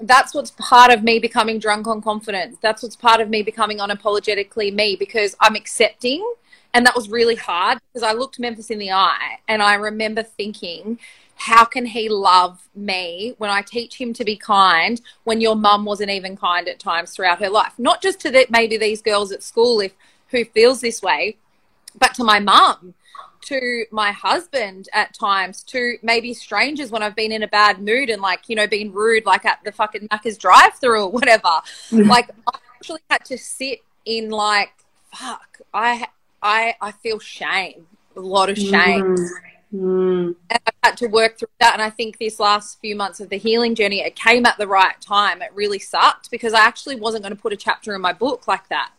that's 0.00 0.34
what's 0.34 0.50
part 0.52 0.92
of 0.92 1.02
me 1.02 1.18
becoming 1.18 1.58
drunk 1.58 1.86
on 1.86 2.02
confidence. 2.02 2.56
That's 2.60 2.82
what's 2.82 2.96
part 2.96 3.20
of 3.20 3.28
me 3.28 3.42
becoming 3.42 3.78
unapologetically 3.78 4.74
me 4.74 4.96
because 4.96 5.36
I'm 5.40 5.54
accepting. 5.54 6.26
And 6.74 6.84
that 6.84 6.94
was 6.94 7.08
really 7.08 7.36
hard 7.36 7.78
because 7.92 8.02
I 8.02 8.12
looked 8.12 8.38
Memphis 8.38 8.70
in 8.70 8.78
the 8.78 8.92
eye 8.92 9.38
and 9.48 9.62
I 9.62 9.74
remember 9.74 10.22
thinking, 10.22 10.98
how 11.36 11.64
can 11.64 11.84
he 11.86 12.08
love 12.08 12.66
me 12.74 13.34
when 13.38 13.50
I 13.50 13.62
teach 13.62 14.00
him 14.00 14.12
to 14.14 14.24
be 14.24 14.36
kind 14.36 15.00
when 15.24 15.40
your 15.40 15.54
mum 15.54 15.84
wasn't 15.84 16.10
even 16.10 16.36
kind 16.36 16.66
at 16.66 16.78
times 16.78 17.12
throughout 17.12 17.40
her 17.40 17.50
life? 17.50 17.74
Not 17.78 18.02
just 18.02 18.20
to 18.20 18.30
the, 18.30 18.46
maybe 18.48 18.76
these 18.76 19.02
girls 19.02 19.32
at 19.32 19.42
school, 19.42 19.80
if 19.80 19.92
who 20.30 20.44
feels 20.44 20.80
this 20.80 21.02
way, 21.02 21.36
but 21.98 22.14
to 22.14 22.24
my 22.24 22.40
mum, 22.40 22.94
to 23.42 23.84
my 23.92 24.12
husband 24.12 24.88
at 24.92 25.14
times, 25.14 25.62
to 25.64 25.98
maybe 26.02 26.34
strangers 26.34 26.90
when 26.90 27.02
I've 27.02 27.14
been 27.14 27.32
in 27.32 27.42
a 27.42 27.48
bad 27.48 27.80
mood 27.80 28.10
and 28.10 28.20
like, 28.20 28.48
you 28.48 28.56
know, 28.56 28.66
being 28.66 28.92
rude, 28.92 29.26
like 29.26 29.44
at 29.44 29.60
the 29.62 29.72
fucking 29.72 30.08
Macca's 30.08 30.38
drive 30.38 30.74
through 30.74 31.04
or 31.04 31.10
whatever. 31.10 31.60
Like, 31.92 32.30
I 32.52 32.58
actually 32.76 33.00
had 33.10 33.24
to 33.26 33.38
sit 33.38 33.80
in 34.04 34.30
like, 34.30 34.72
fuck, 35.12 35.60
I, 35.72 36.08
I, 36.42 36.74
I 36.80 36.92
feel 36.92 37.18
shame, 37.18 37.86
a 38.16 38.20
lot 38.20 38.50
of 38.50 38.58
shame. 38.58 39.16
Mm. 39.16 39.28
Mm. 39.74 40.34
And 40.50 40.60
had 40.86 40.96
to 40.98 41.06
work 41.06 41.38
through 41.38 41.48
that. 41.60 41.74
And 41.74 41.82
I 41.82 41.90
think 41.90 42.18
this 42.18 42.40
last 42.40 42.80
few 42.80 42.96
months 42.96 43.20
of 43.20 43.28
the 43.28 43.36
healing 43.36 43.74
journey, 43.74 44.00
it 44.00 44.16
came 44.16 44.46
at 44.46 44.56
the 44.58 44.66
right 44.66 45.00
time. 45.00 45.42
It 45.42 45.50
really 45.54 45.78
sucked 45.78 46.30
because 46.30 46.52
I 46.52 46.60
actually 46.60 46.96
wasn't 46.96 47.22
going 47.22 47.34
to 47.34 47.40
put 47.40 47.52
a 47.52 47.56
chapter 47.56 47.94
in 47.94 48.00
my 48.00 48.12
book 48.12 48.48
like 48.48 48.68
that. 48.68 48.92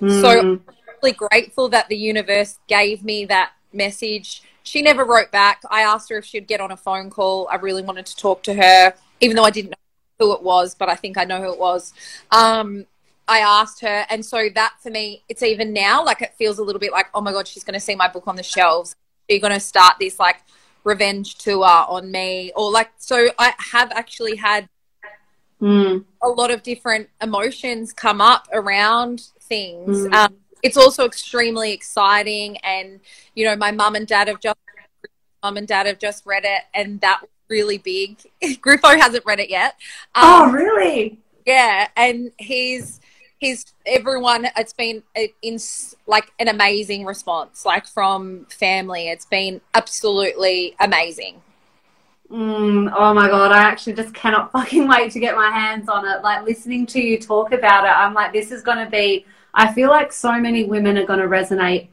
Mm. 0.00 0.20
So 0.20 0.40
I'm 0.40 0.64
really 1.02 1.12
grateful 1.12 1.68
that 1.68 1.88
the 1.88 1.96
universe 1.96 2.58
gave 2.68 3.04
me 3.04 3.24
that 3.26 3.52
message. 3.72 4.42
She 4.62 4.82
never 4.82 5.04
wrote 5.04 5.30
back. 5.30 5.62
I 5.70 5.82
asked 5.82 6.08
her 6.10 6.18
if 6.18 6.24
she'd 6.24 6.46
get 6.46 6.60
on 6.60 6.72
a 6.72 6.76
phone 6.76 7.10
call. 7.10 7.48
I 7.50 7.56
really 7.56 7.82
wanted 7.82 8.06
to 8.06 8.16
talk 8.16 8.42
to 8.44 8.54
her, 8.54 8.94
even 9.20 9.36
though 9.36 9.44
I 9.44 9.50
didn't 9.50 9.70
know 9.70 9.76
who 10.18 10.32
it 10.34 10.42
was, 10.42 10.74
but 10.74 10.88
I 10.88 10.94
think 10.96 11.18
I 11.18 11.24
know 11.24 11.40
who 11.40 11.52
it 11.52 11.58
was. 11.58 11.92
Um, 12.30 12.86
I 13.28 13.40
asked 13.40 13.80
her, 13.82 14.06
and 14.08 14.24
so 14.24 14.48
that 14.54 14.74
for 14.80 14.90
me, 14.90 15.22
it's 15.28 15.42
even 15.42 15.72
now 15.72 16.04
like 16.04 16.22
it 16.22 16.34
feels 16.38 16.58
a 16.58 16.62
little 16.62 16.80
bit 16.80 16.92
like, 16.92 17.06
oh 17.12 17.20
my 17.20 17.32
god, 17.32 17.46
she's 17.48 17.64
going 17.64 17.74
to 17.74 17.80
see 17.80 17.94
my 17.94 18.08
book 18.08 18.26
on 18.26 18.36
the 18.36 18.42
shelves. 18.42 18.94
She's 19.28 19.40
going 19.40 19.52
to 19.52 19.60
start 19.60 19.94
this 19.98 20.18
like 20.18 20.36
revenge 20.86 21.34
tour 21.34 21.66
on 21.66 22.10
me, 22.10 22.52
or 22.56 22.70
like 22.70 22.90
so. 22.96 23.28
I 23.38 23.52
have 23.58 23.90
actually 23.92 24.36
had 24.36 24.68
mm. 25.60 26.04
a 26.22 26.28
lot 26.28 26.50
of 26.50 26.62
different 26.62 27.10
emotions 27.20 27.92
come 27.92 28.20
up 28.20 28.48
around 28.52 29.28
things. 29.40 30.06
Mm. 30.06 30.14
Um, 30.14 30.36
it's 30.62 30.76
also 30.76 31.04
extremely 31.04 31.72
exciting, 31.72 32.56
and 32.58 33.00
you 33.34 33.44
know, 33.44 33.56
my 33.56 33.72
mum 33.72 33.96
and 33.96 34.06
dad 34.06 34.28
have 34.28 34.40
just 34.40 34.56
mum 35.42 35.56
and 35.56 35.68
dad 35.68 35.86
have 35.86 35.98
just 35.98 36.24
read 36.24 36.44
it, 36.44 36.62
and 36.72 37.00
that 37.00 37.20
was 37.20 37.30
really 37.50 37.78
big. 37.78 38.18
Griffo 38.42 38.98
hasn't 38.98 39.26
read 39.26 39.40
it 39.40 39.50
yet. 39.50 39.74
Um, 40.14 40.24
oh, 40.24 40.52
really? 40.52 41.18
Yeah, 41.44 41.88
and 41.96 42.32
he's 42.38 43.00
he's 43.38 43.66
everyone 43.84 44.48
it's 44.56 44.72
been 44.72 45.02
in 45.42 45.58
like 46.06 46.32
an 46.38 46.48
amazing 46.48 47.04
response 47.04 47.64
like 47.64 47.86
from 47.86 48.46
family. 48.46 49.08
It's 49.08 49.26
been 49.26 49.60
absolutely 49.74 50.74
amazing. 50.80 51.42
Mm, 52.30 52.92
oh 52.96 53.14
my 53.14 53.28
god 53.28 53.52
i 53.52 53.58
actually 53.58 53.92
just 53.92 54.12
cannot 54.12 54.50
fucking 54.56 54.88
wait 54.88 55.12
to 55.12 55.20
get 55.20 55.36
my 55.36 55.48
hands 55.48 55.88
on 55.88 56.04
it. 56.08 56.22
Like 56.22 56.44
listening 56.44 56.84
to 56.86 57.00
you 57.00 57.20
talk 57.20 57.52
about 57.52 57.84
it 57.84 57.90
i'm 57.90 58.14
like 58.14 58.32
this 58.32 58.50
is 58.50 58.62
going 58.62 58.84
to 58.84 58.90
be 58.90 59.24
i 59.54 59.72
feel 59.72 59.90
like 59.90 60.12
so 60.12 60.32
many 60.32 60.64
women 60.64 60.98
are 60.98 61.06
going 61.06 61.20
to 61.20 61.28
resonate 61.28 61.86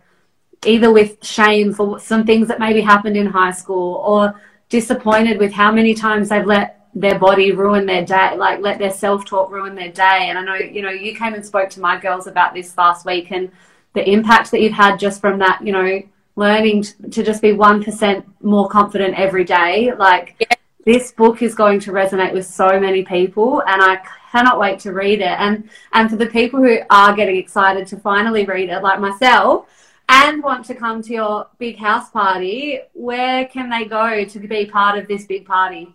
either 0.65 0.91
with 0.91 1.23
shame 1.23 1.71
for 1.71 1.99
some 1.99 2.25
things 2.25 2.47
that 2.47 2.59
maybe 2.59 2.81
happened 2.81 3.15
in 3.15 3.27
high 3.27 3.51
school 3.51 3.95
or 3.97 4.33
disappointed 4.69 5.37
with 5.37 5.51
how 5.51 5.71
many 5.71 5.93
times 5.93 6.29
they've 6.29 6.47
let 6.47 6.82
their 6.95 7.17
body 7.17 7.51
ruin 7.51 7.85
their 7.85 8.05
day, 8.05 8.35
like 8.37 8.59
let 8.59 8.79
their 8.79 8.91
self 8.91 9.25
talk 9.25 9.51
ruin 9.51 9.75
their 9.75 9.91
day. 9.91 10.27
And 10.29 10.37
I 10.37 10.43
know, 10.43 10.55
you 10.55 10.81
know, 10.81 10.91
you 10.91 11.15
came 11.15 11.33
and 11.33 11.45
spoke 11.45 11.69
to 11.71 11.79
my 11.79 11.99
girls 11.99 12.27
about 12.27 12.53
this 12.53 12.77
last 12.77 13.05
week 13.05 13.31
and 13.31 13.51
the 13.93 14.07
impact 14.07 14.51
that 14.51 14.61
you've 14.61 14.73
had 14.73 14.97
just 14.97 15.21
from 15.21 15.39
that, 15.39 15.65
you 15.65 15.71
know, 15.71 16.01
learning 16.35 16.83
to 17.11 17.23
just 17.23 17.41
be 17.41 17.51
1% 17.51 18.23
more 18.41 18.67
confident 18.69 19.17
every 19.17 19.43
day. 19.43 19.93
Like, 19.93 20.35
yeah. 20.39 20.55
this 20.85 21.11
book 21.11 21.41
is 21.41 21.55
going 21.55 21.79
to 21.81 21.91
resonate 21.91 22.33
with 22.33 22.45
so 22.45 22.79
many 22.79 23.03
people, 23.03 23.61
and 23.67 23.81
I 23.81 23.99
cannot 24.31 24.59
wait 24.59 24.79
to 24.79 24.93
read 24.93 25.19
it. 25.19 25.39
And, 25.39 25.69
and 25.93 26.09
for 26.09 26.15
the 26.15 26.25
people 26.25 26.59
who 26.59 26.79
are 26.89 27.15
getting 27.15 27.37
excited 27.37 27.85
to 27.87 27.97
finally 27.97 28.45
read 28.45 28.69
it, 28.69 28.81
like 28.81 28.99
myself, 28.99 29.67
and 30.09 30.43
want 30.43 30.65
to 30.65 30.75
come 30.75 31.01
to 31.03 31.13
your 31.13 31.47
big 31.59 31.77
house 31.77 32.09
party, 32.09 32.79
where 32.93 33.45
can 33.45 33.69
they 33.69 33.85
go 33.85 34.25
to 34.25 34.39
be 34.39 34.65
part 34.65 34.97
of 34.97 35.07
this 35.07 35.25
big 35.25 35.45
party? 35.45 35.93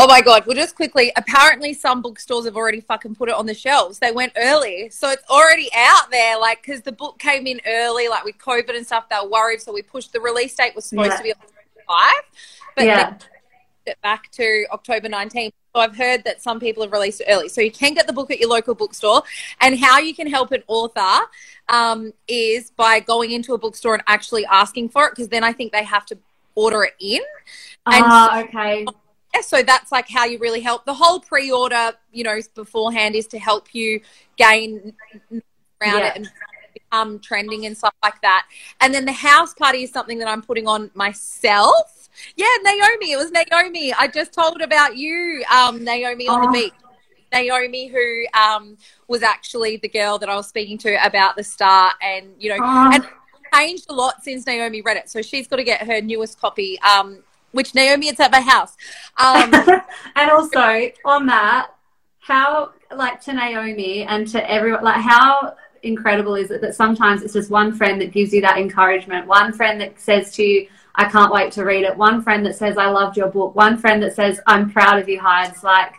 Oh 0.00 0.06
my 0.06 0.20
god! 0.20 0.46
Well, 0.46 0.54
just 0.54 0.76
quickly. 0.76 1.10
Apparently, 1.16 1.74
some 1.74 2.02
bookstores 2.02 2.44
have 2.44 2.56
already 2.56 2.80
fucking 2.80 3.16
put 3.16 3.28
it 3.28 3.34
on 3.34 3.46
the 3.46 3.54
shelves. 3.54 3.98
They 3.98 4.12
went 4.12 4.32
early, 4.36 4.90
so 4.90 5.10
it's 5.10 5.28
already 5.28 5.68
out 5.74 6.08
there. 6.12 6.38
Like, 6.38 6.62
because 6.62 6.82
the 6.82 6.92
book 6.92 7.18
came 7.18 7.48
in 7.48 7.60
early, 7.66 8.06
like 8.06 8.24
with 8.24 8.38
COVID 8.38 8.76
and 8.76 8.86
stuff, 8.86 9.08
they 9.08 9.16
were 9.20 9.28
worried, 9.28 9.60
so 9.60 9.72
we 9.72 9.82
pushed 9.82 10.12
the 10.12 10.20
release 10.20 10.54
date 10.54 10.76
was 10.76 10.84
supposed 10.84 11.10
yeah. 11.10 11.16
to 11.16 11.22
be 11.24 11.32
on 11.32 11.40
five, 11.88 12.22
but 12.76 12.86
yeah. 12.86 13.14
it 13.86 14.00
back 14.00 14.30
to 14.32 14.66
October 14.70 15.08
19th. 15.08 15.52
So 15.74 15.80
I've 15.80 15.96
heard 15.96 16.22
that 16.24 16.42
some 16.42 16.60
people 16.60 16.84
have 16.84 16.92
released 16.92 17.20
it 17.20 17.26
early, 17.28 17.48
so 17.48 17.60
you 17.60 17.72
can 17.72 17.92
get 17.94 18.06
the 18.06 18.12
book 18.12 18.30
at 18.30 18.38
your 18.38 18.50
local 18.50 18.76
bookstore. 18.76 19.22
And 19.60 19.76
how 19.80 19.98
you 19.98 20.14
can 20.14 20.28
help 20.28 20.52
an 20.52 20.62
author 20.68 21.26
um, 21.68 22.12
is 22.28 22.70
by 22.70 23.00
going 23.00 23.32
into 23.32 23.52
a 23.54 23.58
bookstore 23.58 23.94
and 23.94 24.04
actually 24.06 24.46
asking 24.46 24.90
for 24.90 25.06
it, 25.06 25.10
because 25.16 25.28
then 25.28 25.42
I 25.42 25.52
think 25.52 25.72
they 25.72 25.82
have 25.82 26.06
to 26.06 26.18
order 26.54 26.84
it 26.84 26.94
in. 27.00 27.20
Ah, 27.84 28.38
uh, 28.38 28.42
okay 28.44 28.86
yeah, 29.34 29.40
so 29.40 29.62
that's 29.62 29.92
like 29.92 30.08
how 30.08 30.24
you 30.24 30.38
really 30.38 30.60
help. 30.60 30.84
The 30.84 30.94
whole 30.94 31.20
pre-order, 31.20 31.92
you 32.12 32.24
know, 32.24 32.38
beforehand 32.54 33.14
is 33.14 33.26
to 33.28 33.38
help 33.38 33.74
you 33.74 34.00
gain 34.36 34.94
around 35.80 35.98
yeah. 35.98 36.08
it 36.08 36.16
and 36.16 36.30
become 36.74 37.18
trending 37.18 37.66
and 37.66 37.76
stuff 37.76 37.94
like 38.02 38.20
that. 38.22 38.46
And 38.80 38.94
then 38.94 39.04
the 39.04 39.12
house 39.12 39.54
party 39.54 39.82
is 39.82 39.92
something 39.92 40.18
that 40.18 40.28
I'm 40.28 40.42
putting 40.42 40.66
on 40.66 40.90
myself. 40.94 42.08
Yeah, 42.36 42.46
Naomi. 42.62 43.12
It 43.12 43.16
was 43.16 43.30
Naomi. 43.30 43.92
I 43.92 44.08
just 44.08 44.32
told 44.32 44.60
about 44.60 44.96
you, 44.96 45.44
um, 45.52 45.84
Naomi 45.84 46.26
on 46.28 46.44
oh. 46.44 46.46
the 46.46 46.52
beach. 46.52 46.72
Naomi, 47.30 47.88
who 47.88 48.24
um, 48.32 48.78
was 49.06 49.22
actually 49.22 49.76
the 49.76 49.88
girl 49.88 50.18
that 50.18 50.30
I 50.30 50.36
was 50.36 50.48
speaking 50.48 50.78
to 50.78 51.06
about 51.06 51.36
the 51.36 51.44
star, 51.44 51.92
and 52.00 52.32
you 52.38 52.48
know, 52.48 52.58
oh. 52.62 52.90
and 52.94 53.06
changed 53.54 53.86
a 53.90 53.92
lot 53.92 54.22
since 54.22 54.46
Naomi 54.46 54.80
read 54.80 54.96
it. 54.96 55.10
So 55.10 55.20
she's 55.20 55.46
got 55.46 55.56
to 55.56 55.64
get 55.64 55.86
her 55.86 56.00
newest 56.00 56.40
copy 56.40 56.80
um, 56.80 57.22
which 57.52 57.74
Naomi, 57.74 58.08
it's 58.08 58.20
at 58.20 58.32
my 58.32 58.40
house. 58.40 58.76
Um, 59.16 59.52
and 60.16 60.30
also 60.30 60.90
on 61.04 61.26
that, 61.26 61.70
how 62.20 62.72
like 62.94 63.20
to 63.22 63.32
Naomi 63.32 64.02
and 64.02 64.26
to 64.28 64.50
everyone, 64.50 64.84
like 64.84 65.00
how 65.00 65.54
incredible 65.82 66.34
is 66.34 66.50
it 66.50 66.60
that 66.60 66.74
sometimes 66.74 67.22
it's 67.22 67.32
just 67.32 67.50
one 67.50 67.72
friend 67.72 68.00
that 68.00 68.12
gives 68.12 68.32
you 68.32 68.40
that 68.42 68.58
encouragement, 68.58 69.26
one 69.26 69.52
friend 69.52 69.80
that 69.80 70.00
says 70.00 70.32
to 70.34 70.42
you, 70.42 70.68
I 70.94 71.04
can't 71.04 71.32
wait 71.32 71.52
to 71.52 71.64
read 71.64 71.84
it, 71.84 71.96
one 71.96 72.22
friend 72.22 72.44
that 72.46 72.56
says, 72.56 72.76
I 72.76 72.88
loved 72.88 73.16
your 73.16 73.28
book, 73.28 73.54
one 73.54 73.78
friend 73.78 74.02
that 74.02 74.14
says, 74.14 74.40
I'm 74.46 74.70
proud 74.70 74.98
of 74.98 75.08
you, 75.08 75.20
Hides. 75.20 75.62
Like, 75.62 75.94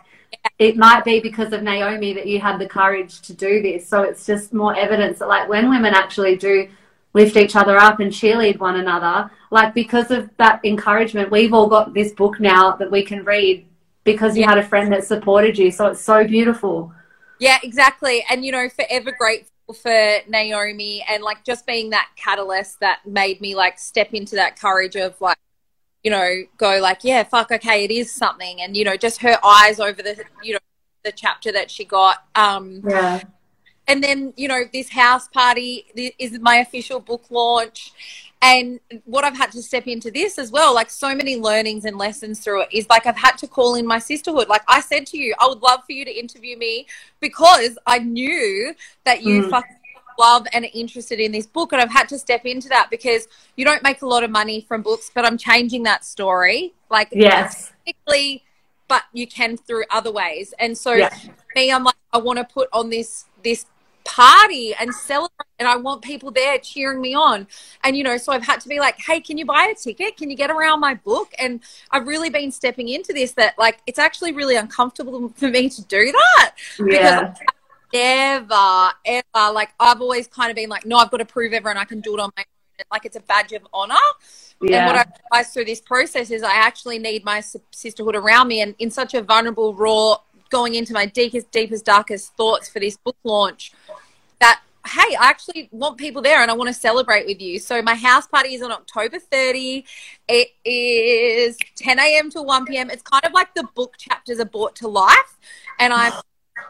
it 0.58 0.76
might 0.76 1.04
be 1.04 1.20
because 1.20 1.52
of 1.52 1.62
Naomi 1.62 2.12
that 2.12 2.26
you 2.26 2.38
had 2.38 2.58
the 2.58 2.68
courage 2.68 3.20
to 3.22 3.32
do 3.32 3.62
this. 3.62 3.88
So 3.88 4.02
it's 4.02 4.26
just 4.26 4.52
more 4.52 4.76
evidence 4.76 5.18
that, 5.20 5.28
like, 5.28 5.48
when 5.48 5.70
women 5.70 5.94
actually 5.94 6.36
do 6.36 6.68
lift 7.12 7.36
each 7.36 7.56
other 7.56 7.76
up 7.76 8.00
and 8.00 8.12
cheerlead 8.12 8.58
one 8.58 8.76
another. 8.76 9.30
Like 9.50 9.74
because 9.74 10.10
of 10.10 10.30
that 10.36 10.64
encouragement, 10.64 11.30
we've 11.30 11.52
all 11.52 11.68
got 11.68 11.94
this 11.94 12.12
book 12.12 12.40
now 12.40 12.72
that 12.76 12.90
we 12.90 13.02
can 13.02 13.24
read 13.24 13.66
because 14.04 14.36
you 14.36 14.44
had 14.44 14.58
a 14.58 14.62
friend 14.62 14.92
that 14.92 15.04
supported 15.04 15.58
you. 15.58 15.70
So 15.70 15.88
it's 15.88 16.00
so 16.00 16.26
beautiful. 16.26 16.92
Yeah, 17.38 17.58
exactly. 17.62 18.24
And 18.30 18.44
you 18.44 18.52
know, 18.52 18.68
forever 18.68 19.12
grateful 19.12 19.74
for 19.74 20.18
Naomi 20.28 21.04
and 21.08 21.22
like 21.22 21.44
just 21.44 21.66
being 21.66 21.90
that 21.90 22.08
catalyst 22.16 22.80
that 22.80 23.00
made 23.06 23.40
me 23.40 23.54
like 23.54 23.78
step 23.78 24.12
into 24.12 24.36
that 24.36 24.58
courage 24.58 24.96
of 24.96 25.20
like 25.20 25.36
you 26.02 26.10
know, 26.10 26.44
go 26.56 26.78
like, 26.80 27.00
yeah, 27.02 27.22
fuck, 27.24 27.52
okay, 27.52 27.84
it 27.84 27.90
is 27.90 28.10
something, 28.10 28.62
and 28.62 28.74
you 28.74 28.84
know, 28.84 28.96
just 28.96 29.20
her 29.20 29.38
eyes 29.44 29.78
over 29.78 30.02
the, 30.02 30.24
you 30.42 30.54
know, 30.54 30.58
the 31.04 31.12
chapter 31.12 31.52
that 31.52 31.70
she 31.70 31.84
got. 31.84 32.24
Um, 32.34 32.82
yeah 32.88 33.20
and 33.86 34.02
then 34.02 34.32
you 34.36 34.48
know 34.48 34.62
this 34.72 34.88
house 34.90 35.28
party 35.28 35.86
is 36.18 36.38
my 36.40 36.56
official 36.56 37.00
book 37.00 37.24
launch. 37.30 37.92
And 38.42 38.80
what 39.04 39.22
i've 39.22 39.36
had 39.36 39.52
to 39.52 39.62
step 39.62 39.86
into 39.86 40.10
this 40.10 40.38
as 40.38 40.50
well 40.50 40.74
like 40.74 40.88
so 40.88 41.14
many 41.14 41.36
learnings 41.36 41.84
and 41.84 41.98
lessons 41.98 42.40
through 42.40 42.62
it 42.62 42.68
is 42.72 42.88
like 42.88 43.04
i've 43.04 43.18
had 43.18 43.36
to 43.38 43.46
call 43.46 43.74
in 43.74 43.86
my 43.86 43.98
sisterhood. 43.98 44.48
Like 44.48 44.62
i 44.66 44.80
said 44.80 45.06
to 45.08 45.18
you 45.18 45.34
i 45.38 45.46
would 45.46 45.60
love 45.60 45.80
for 45.84 45.92
you 45.92 46.06
to 46.06 46.10
interview 46.10 46.56
me 46.56 46.86
because 47.20 47.76
i 47.86 47.98
knew 47.98 48.74
that 49.04 49.22
you 49.22 49.42
mm. 49.42 49.50
fucking 49.50 49.76
love 50.18 50.46
and 50.54 50.64
are 50.64 50.70
interested 50.72 51.20
in 51.20 51.32
this 51.32 51.46
book 51.46 51.72
and 51.72 51.82
i've 51.82 51.90
had 51.90 52.08
to 52.08 52.18
step 52.18 52.46
into 52.46 52.68
that 52.70 52.88
because 52.90 53.28
you 53.56 53.64
don't 53.64 53.82
make 53.82 54.00
a 54.00 54.06
lot 54.06 54.24
of 54.24 54.30
money 54.30 54.62
from 54.62 54.80
books 54.80 55.10
but 55.14 55.26
i'm 55.26 55.36
changing 55.36 55.82
that 55.82 56.02
story. 56.04 56.72
Like 56.90 57.08
yes. 57.12 57.72
but 58.88 59.04
you 59.12 59.26
can 59.26 59.56
through 59.56 59.84
other 59.90 60.10
ways. 60.10 60.52
And 60.58 60.76
so 60.76 60.94
yeah. 60.94 61.14
me 61.54 61.72
i'm 61.72 61.84
like 61.84 61.94
i 62.12 62.18
want 62.18 62.38
to 62.38 62.44
put 62.44 62.68
on 62.72 62.90
this 62.90 63.26
this 63.42 63.66
party 64.04 64.74
and 64.78 64.92
celebrate 64.94 65.46
and 65.58 65.68
I 65.68 65.76
want 65.76 66.02
people 66.02 66.30
there 66.30 66.58
cheering 66.58 67.00
me 67.00 67.14
on. 67.14 67.46
And 67.84 67.96
you 67.96 68.02
know, 68.02 68.16
so 68.16 68.32
I've 68.32 68.44
had 68.44 68.60
to 68.60 68.68
be 68.68 68.80
like, 68.80 68.96
"Hey, 68.98 69.20
can 69.20 69.38
you 69.38 69.44
buy 69.44 69.72
a 69.72 69.74
ticket? 69.74 70.16
Can 70.16 70.30
you 70.30 70.36
get 70.36 70.50
around 70.50 70.80
my 70.80 70.94
book?" 70.94 71.32
And 71.38 71.60
I've 71.90 72.06
really 72.06 72.30
been 72.30 72.50
stepping 72.50 72.88
into 72.88 73.12
this 73.12 73.32
that 73.32 73.58
like 73.58 73.80
it's 73.86 73.98
actually 73.98 74.32
really 74.32 74.56
uncomfortable 74.56 75.28
for 75.36 75.48
me 75.48 75.68
to 75.68 75.82
do 75.84 76.12
that 76.12 76.52
yeah. 76.78 77.20
because 77.20 77.38
ever 77.92 78.90
ever 79.04 79.52
like 79.52 79.70
I've 79.78 80.00
always 80.00 80.26
kind 80.26 80.50
of 80.50 80.56
been 80.56 80.70
like, 80.70 80.86
"No, 80.86 80.96
I've 80.96 81.10
got 81.10 81.18
to 81.18 81.24
prove 81.24 81.52
everyone 81.52 81.76
I 81.76 81.84
can 81.84 82.00
do 82.00 82.14
it 82.14 82.20
on 82.20 82.30
my 82.36 82.42
own." 82.42 82.84
Like 82.90 83.04
it's 83.04 83.16
a 83.16 83.20
badge 83.20 83.52
of 83.52 83.66
honor. 83.72 83.94
Yeah. 84.62 84.78
And 84.78 84.86
what 84.86 84.96
I 84.96 85.04
realized 85.30 85.52
through 85.52 85.66
this 85.66 85.80
process 85.80 86.30
is 86.30 86.42
I 86.42 86.54
actually 86.54 86.98
need 86.98 87.24
my 87.24 87.42
sisterhood 87.70 88.16
around 88.16 88.48
me 88.48 88.60
and 88.60 88.74
in 88.78 88.90
such 88.90 89.14
a 89.14 89.22
vulnerable, 89.22 89.74
raw, 89.74 90.16
going 90.50 90.74
into 90.74 90.92
my 90.92 91.06
deepest, 91.06 91.50
deepest, 91.50 91.84
darkest 91.84 92.34
thoughts 92.36 92.68
for 92.68 92.80
this 92.80 92.96
book 92.96 93.16
launch 93.24 93.72
that 94.40 94.60
hey, 94.86 95.14
I 95.20 95.28
actually 95.28 95.68
want 95.72 95.98
people 95.98 96.22
there 96.22 96.40
and 96.40 96.50
I 96.50 96.54
want 96.54 96.68
to 96.68 96.74
celebrate 96.74 97.26
with 97.26 97.40
you. 97.40 97.58
So 97.58 97.82
my 97.82 97.94
house 97.94 98.26
party 98.26 98.54
is 98.54 98.62
on 98.62 98.72
October 98.72 99.18
30. 99.18 99.84
It 100.26 100.48
is 100.64 101.58
10 101.76 101.98
a.m. 101.98 102.30
to 102.30 102.42
1 102.42 102.64
p.m. 102.64 102.90
It's 102.90 103.02
kind 103.02 103.24
of 103.24 103.32
like 103.32 103.54
the 103.54 103.68
book 103.74 103.96
chapters 103.98 104.40
are 104.40 104.46
brought 104.46 104.76
to 104.76 104.88
life. 104.88 105.38
And 105.78 105.92
I've 105.92 106.20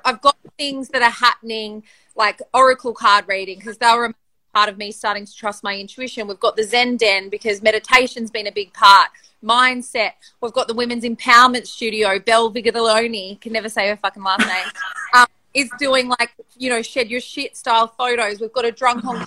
I've 0.05 0.21
got 0.21 0.37
things 0.59 0.89
that 0.89 1.03
are 1.03 1.11
happening 1.11 1.83
like 2.17 2.41
oracle 2.55 2.93
card 2.93 3.25
reading 3.29 3.59
because 3.59 3.79
they 3.79 3.93
were 3.95 4.07
a 4.07 4.15
part 4.53 4.69
of 4.69 4.79
me 4.79 4.93
starting 4.93 5.27
to 5.27 5.35
trust 5.35 5.63
my 5.63 5.77
intuition. 5.77 6.27
We've 6.27 6.41
got 6.41 6.57
the 6.57 6.65
Zen 6.65 6.97
Den 6.97 7.29
because 7.29 7.63
meditation's 7.63 8.31
been 8.31 8.47
a 8.47 8.53
big 8.53 8.73
part. 8.73 9.11
Mindset. 9.43 10.13
We've 10.41 10.53
got 10.53 10.69
the 10.69 10.75
Women's 10.75 11.05
Empowerment 11.05 11.67
Studio. 11.67 12.19
Belle 12.19 12.53
Vigiloni 12.53 13.41
can 13.41 13.53
never 13.53 13.69
say 13.69 13.89
her 13.89 13.97
fucking 13.97 14.23
last 14.23 14.47
name. 14.47 14.67
Um, 15.13 15.27
is 15.55 15.69
doing 15.81 16.09
like 16.09 16.31
you 16.57 16.71
know 16.71 16.83
shed 16.83 17.11
your 17.11 17.21
shit 17.21 17.57
style 17.57 17.89
photos. 17.89 18.41
We've 18.41 18.53
got 18.53 18.65
a 18.65 18.71
drunk 18.71 19.05
on 19.05 19.25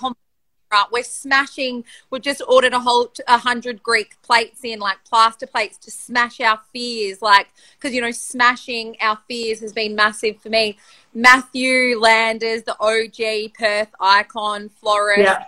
confidence. 0.70 0.92
We're 0.92 1.02
smashing. 1.04 1.84
We've 2.10 2.22
just 2.22 2.42
ordered 2.48 2.72
a 2.72 2.80
whole 2.80 3.12
a 3.26 3.38
hundred 3.38 3.82
Greek 3.82 4.20
plates 4.22 4.60
in, 4.64 4.78
like 4.78 5.04
plaster 5.04 5.46
plates, 5.46 5.78
to 5.78 5.90
smash 5.90 6.40
our 6.40 6.60
fears. 6.72 7.22
Like 7.22 7.48
because 7.78 7.94
you 7.94 8.00
know 8.00 8.10
smashing 8.10 8.96
our 9.00 9.18
fears 9.28 9.60
has 9.60 9.72
been 9.72 9.94
massive 9.94 10.40
for 10.40 10.48
me. 10.48 10.78
Matthew 11.14 11.98
Landers, 11.98 12.62
the 12.64 12.76
OG 12.80 13.54
Perth 13.54 13.94
icon 14.00 14.68
florist. 14.68 15.20
Yeah. 15.20 15.44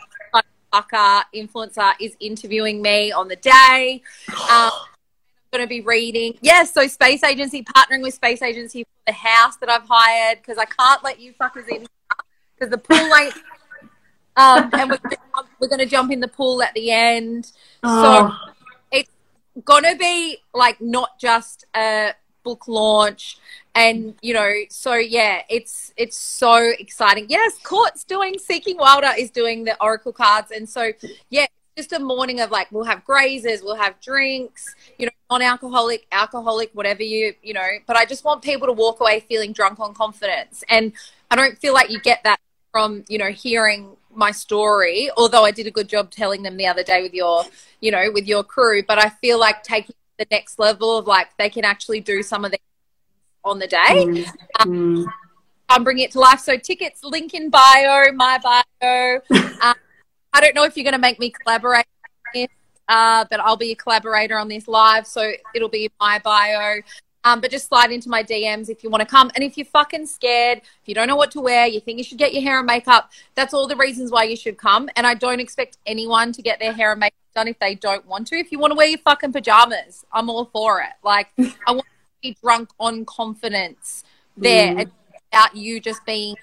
Influencer 1.34 1.94
is 2.00 2.14
interviewing 2.20 2.82
me 2.82 3.10
on 3.12 3.28
the 3.28 3.36
day. 3.36 4.02
Um, 4.50 4.70
I'm 5.52 5.60
going 5.60 5.64
to 5.64 5.68
be 5.68 5.80
reading. 5.80 6.36
Yes, 6.42 6.74
so 6.74 6.86
Space 6.86 7.22
Agency, 7.22 7.62
partnering 7.62 8.02
with 8.02 8.14
Space 8.14 8.42
Agency 8.42 8.82
for 8.82 8.90
the 9.06 9.12
house 9.12 9.56
that 9.56 9.70
I've 9.70 9.88
hired 9.88 10.38
because 10.38 10.58
I 10.58 10.64
can't 10.66 11.02
let 11.02 11.20
you 11.20 11.32
fuckers 11.32 11.68
in 11.68 11.86
because 12.58 12.70
the 12.70 12.78
pool 12.78 13.14
ain't. 13.14 13.34
Um, 14.36 14.70
and 14.72 14.90
we're, 14.90 14.98
we're 15.60 15.68
going 15.68 15.80
to 15.80 15.86
jump 15.86 16.12
in 16.12 16.20
the 16.20 16.28
pool 16.28 16.62
at 16.62 16.74
the 16.74 16.90
end. 16.90 17.52
Oh. 17.82 18.36
So 18.40 18.54
it's 18.92 19.10
going 19.64 19.84
to 19.84 19.96
be 19.96 20.38
like 20.52 20.80
not 20.80 21.18
just 21.18 21.64
a 21.74 22.12
book 22.44 22.68
launch 22.68 23.38
and 23.74 24.14
you 24.22 24.32
know 24.32 24.52
so 24.70 24.94
yeah 24.94 25.42
it's 25.50 25.92
it's 25.96 26.16
so 26.16 26.72
exciting 26.78 27.26
yes 27.28 27.58
court's 27.64 28.04
doing 28.04 28.38
seeking 28.38 28.76
wilder 28.76 29.10
is 29.18 29.32
doing 29.32 29.64
the 29.64 29.76
oracle 29.82 30.12
cards 30.12 30.52
and 30.52 30.68
so 30.68 30.92
yeah 31.28 31.44
just 31.76 31.92
a 31.92 31.98
morning 31.98 32.40
of 32.40 32.52
like 32.52 32.70
we'll 32.70 32.84
have 32.84 33.04
grazers 33.04 33.64
we'll 33.64 33.74
have 33.74 34.00
drinks 34.00 34.76
you 34.96 35.06
know 35.06 35.12
non-alcoholic 35.28 36.06
alcoholic 36.12 36.70
whatever 36.72 37.02
you 37.02 37.34
you 37.42 37.52
know 37.52 37.68
but 37.88 37.96
i 37.96 38.04
just 38.04 38.24
want 38.24 38.40
people 38.42 38.68
to 38.68 38.72
walk 38.72 39.00
away 39.00 39.18
feeling 39.28 39.52
drunk 39.52 39.80
on 39.80 39.92
confidence 39.92 40.62
and 40.68 40.92
i 41.32 41.36
don't 41.36 41.58
feel 41.58 41.74
like 41.74 41.90
you 41.90 42.00
get 42.00 42.22
that 42.22 42.38
from 42.70 43.04
you 43.08 43.18
know 43.18 43.30
hearing 43.30 43.96
my 44.16 44.30
story 44.30 45.10
although 45.16 45.44
i 45.44 45.50
did 45.50 45.66
a 45.66 45.70
good 45.70 45.88
job 45.88 46.10
telling 46.10 46.42
them 46.42 46.56
the 46.56 46.66
other 46.66 46.82
day 46.82 47.02
with 47.02 47.14
your 47.14 47.44
you 47.80 47.90
know 47.90 48.10
with 48.12 48.26
your 48.26 48.42
crew 48.42 48.82
but 48.86 48.98
i 48.98 49.08
feel 49.08 49.38
like 49.38 49.62
taking 49.62 49.94
the 50.18 50.26
next 50.30 50.58
level 50.58 50.96
of 50.96 51.06
like 51.06 51.28
they 51.38 51.50
can 51.50 51.64
actually 51.64 52.00
do 52.00 52.22
some 52.22 52.44
of 52.44 52.50
the 52.50 52.58
on 53.44 53.58
the 53.58 53.66
day 53.66 54.24
Mm, 54.58 55.04
mm. 55.04 55.06
I'm 55.68 55.84
bringing 55.84 56.04
it 56.04 56.12
to 56.12 56.20
life. 56.20 56.40
So 56.40 56.56
tickets, 56.56 57.02
link 57.02 57.34
in 57.34 57.50
bio, 57.50 58.12
my 58.12 58.38
bio. 58.38 59.20
um, 59.60 59.74
I 60.32 60.40
don't 60.40 60.54
know 60.54 60.64
if 60.64 60.76
you're 60.76 60.84
going 60.84 60.92
to 60.92 60.98
make 60.98 61.18
me 61.18 61.30
collaborate, 61.30 61.86
on 62.04 62.20
this, 62.34 62.48
uh, 62.88 63.24
but 63.30 63.40
I'll 63.40 63.56
be 63.56 63.72
a 63.72 63.74
collaborator 63.74 64.38
on 64.38 64.48
this 64.48 64.68
live, 64.68 65.06
so 65.06 65.32
it'll 65.54 65.68
be 65.68 65.90
my 66.00 66.18
bio. 66.20 66.80
Um, 67.26 67.40
but 67.40 67.50
just 67.50 67.66
slide 67.66 67.90
into 67.90 68.08
my 68.08 68.22
DMs 68.22 68.68
if 68.68 68.84
you 68.84 68.88
want 68.88 69.00
to 69.00 69.06
come. 69.06 69.32
And 69.34 69.42
if 69.42 69.58
you're 69.58 69.66
fucking 69.66 70.06
scared, 70.06 70.58
if 70.58 70.86
you 70.86 70.94
don't 70.94 71.08
know 71.08 71.16
what 71.16 71.32
to 71.32 71.40
wear, 71.40 71.66
you 71.66 71.80
think 71.80 71.98
you 71.98 72.04
should 72.04 72.18
get 72.18 72.32
your 72.32 72.42
hair 72.42 72.58
and 72.58 72.66
makeup, 72.66 73.10
that's 73.34 73.52
all 73.52 73.66
the 73.66 73.74
reasons 73.74 74.12
why 74.12 74.22
you 74.22 74.36
should 74.36 74.56
come. 74.56 74.88
And 74.94 75.04
I 75.04 75.14
don't 75.14 75.40
expect 75.40 75.76
anyone 75.86 76.30
to 76.32 76.40
get 76.40 76.60
their 76.60 76.72
hair 76.72 76.92
and 76.92 77.00
makeup 77.00 77.18
done 77.34 77.48
if 77.48 77.58
they 77.58 77.74
don't 77.74 78.06
want 78.06 78.28
to. 78.28 78.36
If 78.36 78.52
you 78.52 78.60
want 78.60 78.70
to 78.70 78.76
wear 78.76 78.86
your 78.86 79.00
fucking 79.00 79.32
pajamas, 79.32 80.04
I'm 80.12 80.30
all 80.30 80.44
for 80.46 80.80
it. 80.80 80.92
Like, 81.02 81.30
I 81.66 81.72
want 81.72 81.82
to 81.84 82.22
be 82.22 82.36
drunk 82.40 82.70
on 82.78 83.04
confidence 83.04 84.04
there 84.36 84.74
Mm. 84.74 84.90
and 85.32 85.50
you 85.54 85.80
just 85.80 86.04
being 86.06 86.36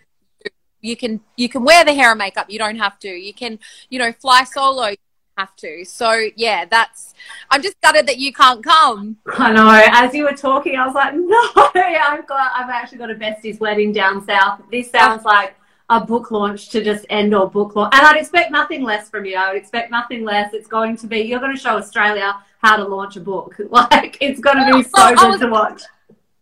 you 0.82 0.96
can 0.98 1.22
you 1.38 1.48
can 1.48 1.64
wear 1.64 1.86
the 1.86 1.94
hair 1.94 2.12
and 2.12 2.20
makeup 2.20 2.50
you 2.50 2.60
don't 2.60 2.76
have 2.76 3.00
to 3.00 3.08
you 3.08 3.34
can 3.34 3.58
you 3.90 3.98
know 3.98 4.12
fly 4.12 4.44
solo 4.44 4.94
have 5.38 5.56
to 5.56 5.84
so 5.84 6.28
yeah 6.36 6.64
that's 6.66 7.14
i'm 7.50 7.62
just 7.62 7.80
gutted 7.82 8.06
that 8.08 8.18
you 8.18 8.32
can't 8.32 8.64
come 8.64 9.18
I 9.40 9.52
know. 9.52 9.82
As 9.92 10.14
you 10.14 10.24
were 10.26 10.34
talking, 10.34 10.76
I 10.76 10.86
was 10.86 10.94
like, 10.96 11.14
no, 11.16 11.72
I've 11.82 12.28
got, 12.28 12.52
I've 12.56 12.70
actually 12.70 13.00
got 13.00 13.10
a 13.10 13.16
bestie's 13.16 13.60
wedding 13.60 13.92
down 13.92 14.24
south. 14.26 14.62
This 14.72 14.92
sounds 14.92 15.26
like 15.26 15.56
a 15.90 16.00
book 16.02 16.30
launch 16.32 16.70
to 16.70 16.84
just 16.84 17.06
end 17.10 17.34
or 17.34 17.50
book 17.50 17.76
launch. 17.76 17.94
And 17.96 18.06
I'd 18.06 18.18
expect 18.20 18.52
nothing 18.52 18.84
less 18.84 19.10
from 19.10 19.26
you. 19.26 19.36
I 19.38 19.48
would 19.52 19.58
expect 19.58 19.90
nothing 19.92 20.24
less. 20.24 20.54
It's 20.54 20.68
going 20.68 20.98
to 20.98 21.08
be, 21.08 21.22
you're 21.22 21.40
going 21.40 21.56
to 21.56 21.60
show 21.60 21.78
Australia 21.78 22.36
how 22.62 22.76
to 22.78 22.84
launch 22.84 23.16
a 23.16 23.22
book. 23.22 23.56
Like, 23.70 24.18
it's 24.22 24.40
going 24.40 24.58
to 24.58 24.78
be 24.78 24.84
so 24.84 24.90
Oh, 24.98 25.16
good 25.16 25.30
was- 25.32 25.40
to 25.40 25.48
watch. 25.50 25.82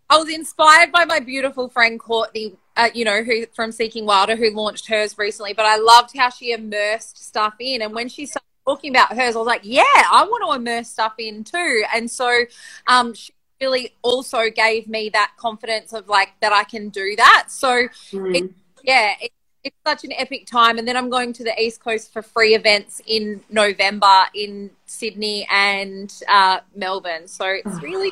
i 0.10 0.18
was 0.18 0.30
inspired 0.30 0.92
by 0.92 1.06
my 1.06 1.20
beautiful 1.20 1.70
friend 1.70 2.00
courtney 2.00 2.56
uh, 2.76 2.90
you 2.94 3.06
know 3.06 3.24
who 3.24 3.46
from 3.54 3.72
seeking 3.72 4.06
wilder 4.06 4.36
who 4.36 4.50
launched 4.52 4.88
hers 4.88 5.18
recently 5.18 5.54
but 5.54 5.66
i 5.66 5.78
loved 5.78 6.12
how 6.18 6.30
she 6.30 6.52
immersed 6.52 7.18
stuff 7.24 7.54
in 7.60 7.82
and 7.82 7.94
when 7.94 8.10
she 8.10 8.26
started 8.26 8.46
talking 8.66 8.92
about 8.92 9.12
hers 9.14 9.36
i 9.36 9.40
was 9.40 9.48
like 9.48 9.62
yeah 9.64 9.84
i 10.12 10.26
want 10.30 10.44
to 10.46 10.56
immerse 10.56 10.90
stuff 10.90 11.14
in 11.18 11.44
too 11.44 11.84
and 11.94 12.10
so 12.10 12.44
um 12.88 13.14
she 13.14 13.32
really 13.60 13.94
also 14.02 14.50
gave 14.50 14.88
me 14.88 15.10
that 15.10 15.32
confidence 15.38 15.94
of 15.94 16.08
like 16.08 16.30
that 16.42 16.52
i 16.52 16.64
can 16.64 16.90
do 16.90 17.16
that 17.16 17.46
so 17.50 17.88
Mm. 18.14 18.54
yeah, 18.84 19.14
it, 19.22 19.32
it's 19.64 19.76
such 19.86 20.04
an 20.04 20.12
epic 20.14 20.48
time. 20.48 20.78
And 20.80 20.88
then 20.88 20.98
I'm 20.98 21.10
going 21.10 21.34
to 21.34 21.44
the 21.44 21.60
East 21.62 21.80
Coast 21.84 22.12
for 22.12 22.22
free 22.22 22.56
events 22.56 23.02
in 23.06 23.42
November 23.50 24.24
in 24.34 24.72
Sydney 24.86 25.48
and 25.52 26.12
uh, 26.28 26.60
Melbourne. 26.76 27.28
So 27.28 27.46
it's 27.46 27.76
really 27.82 28.12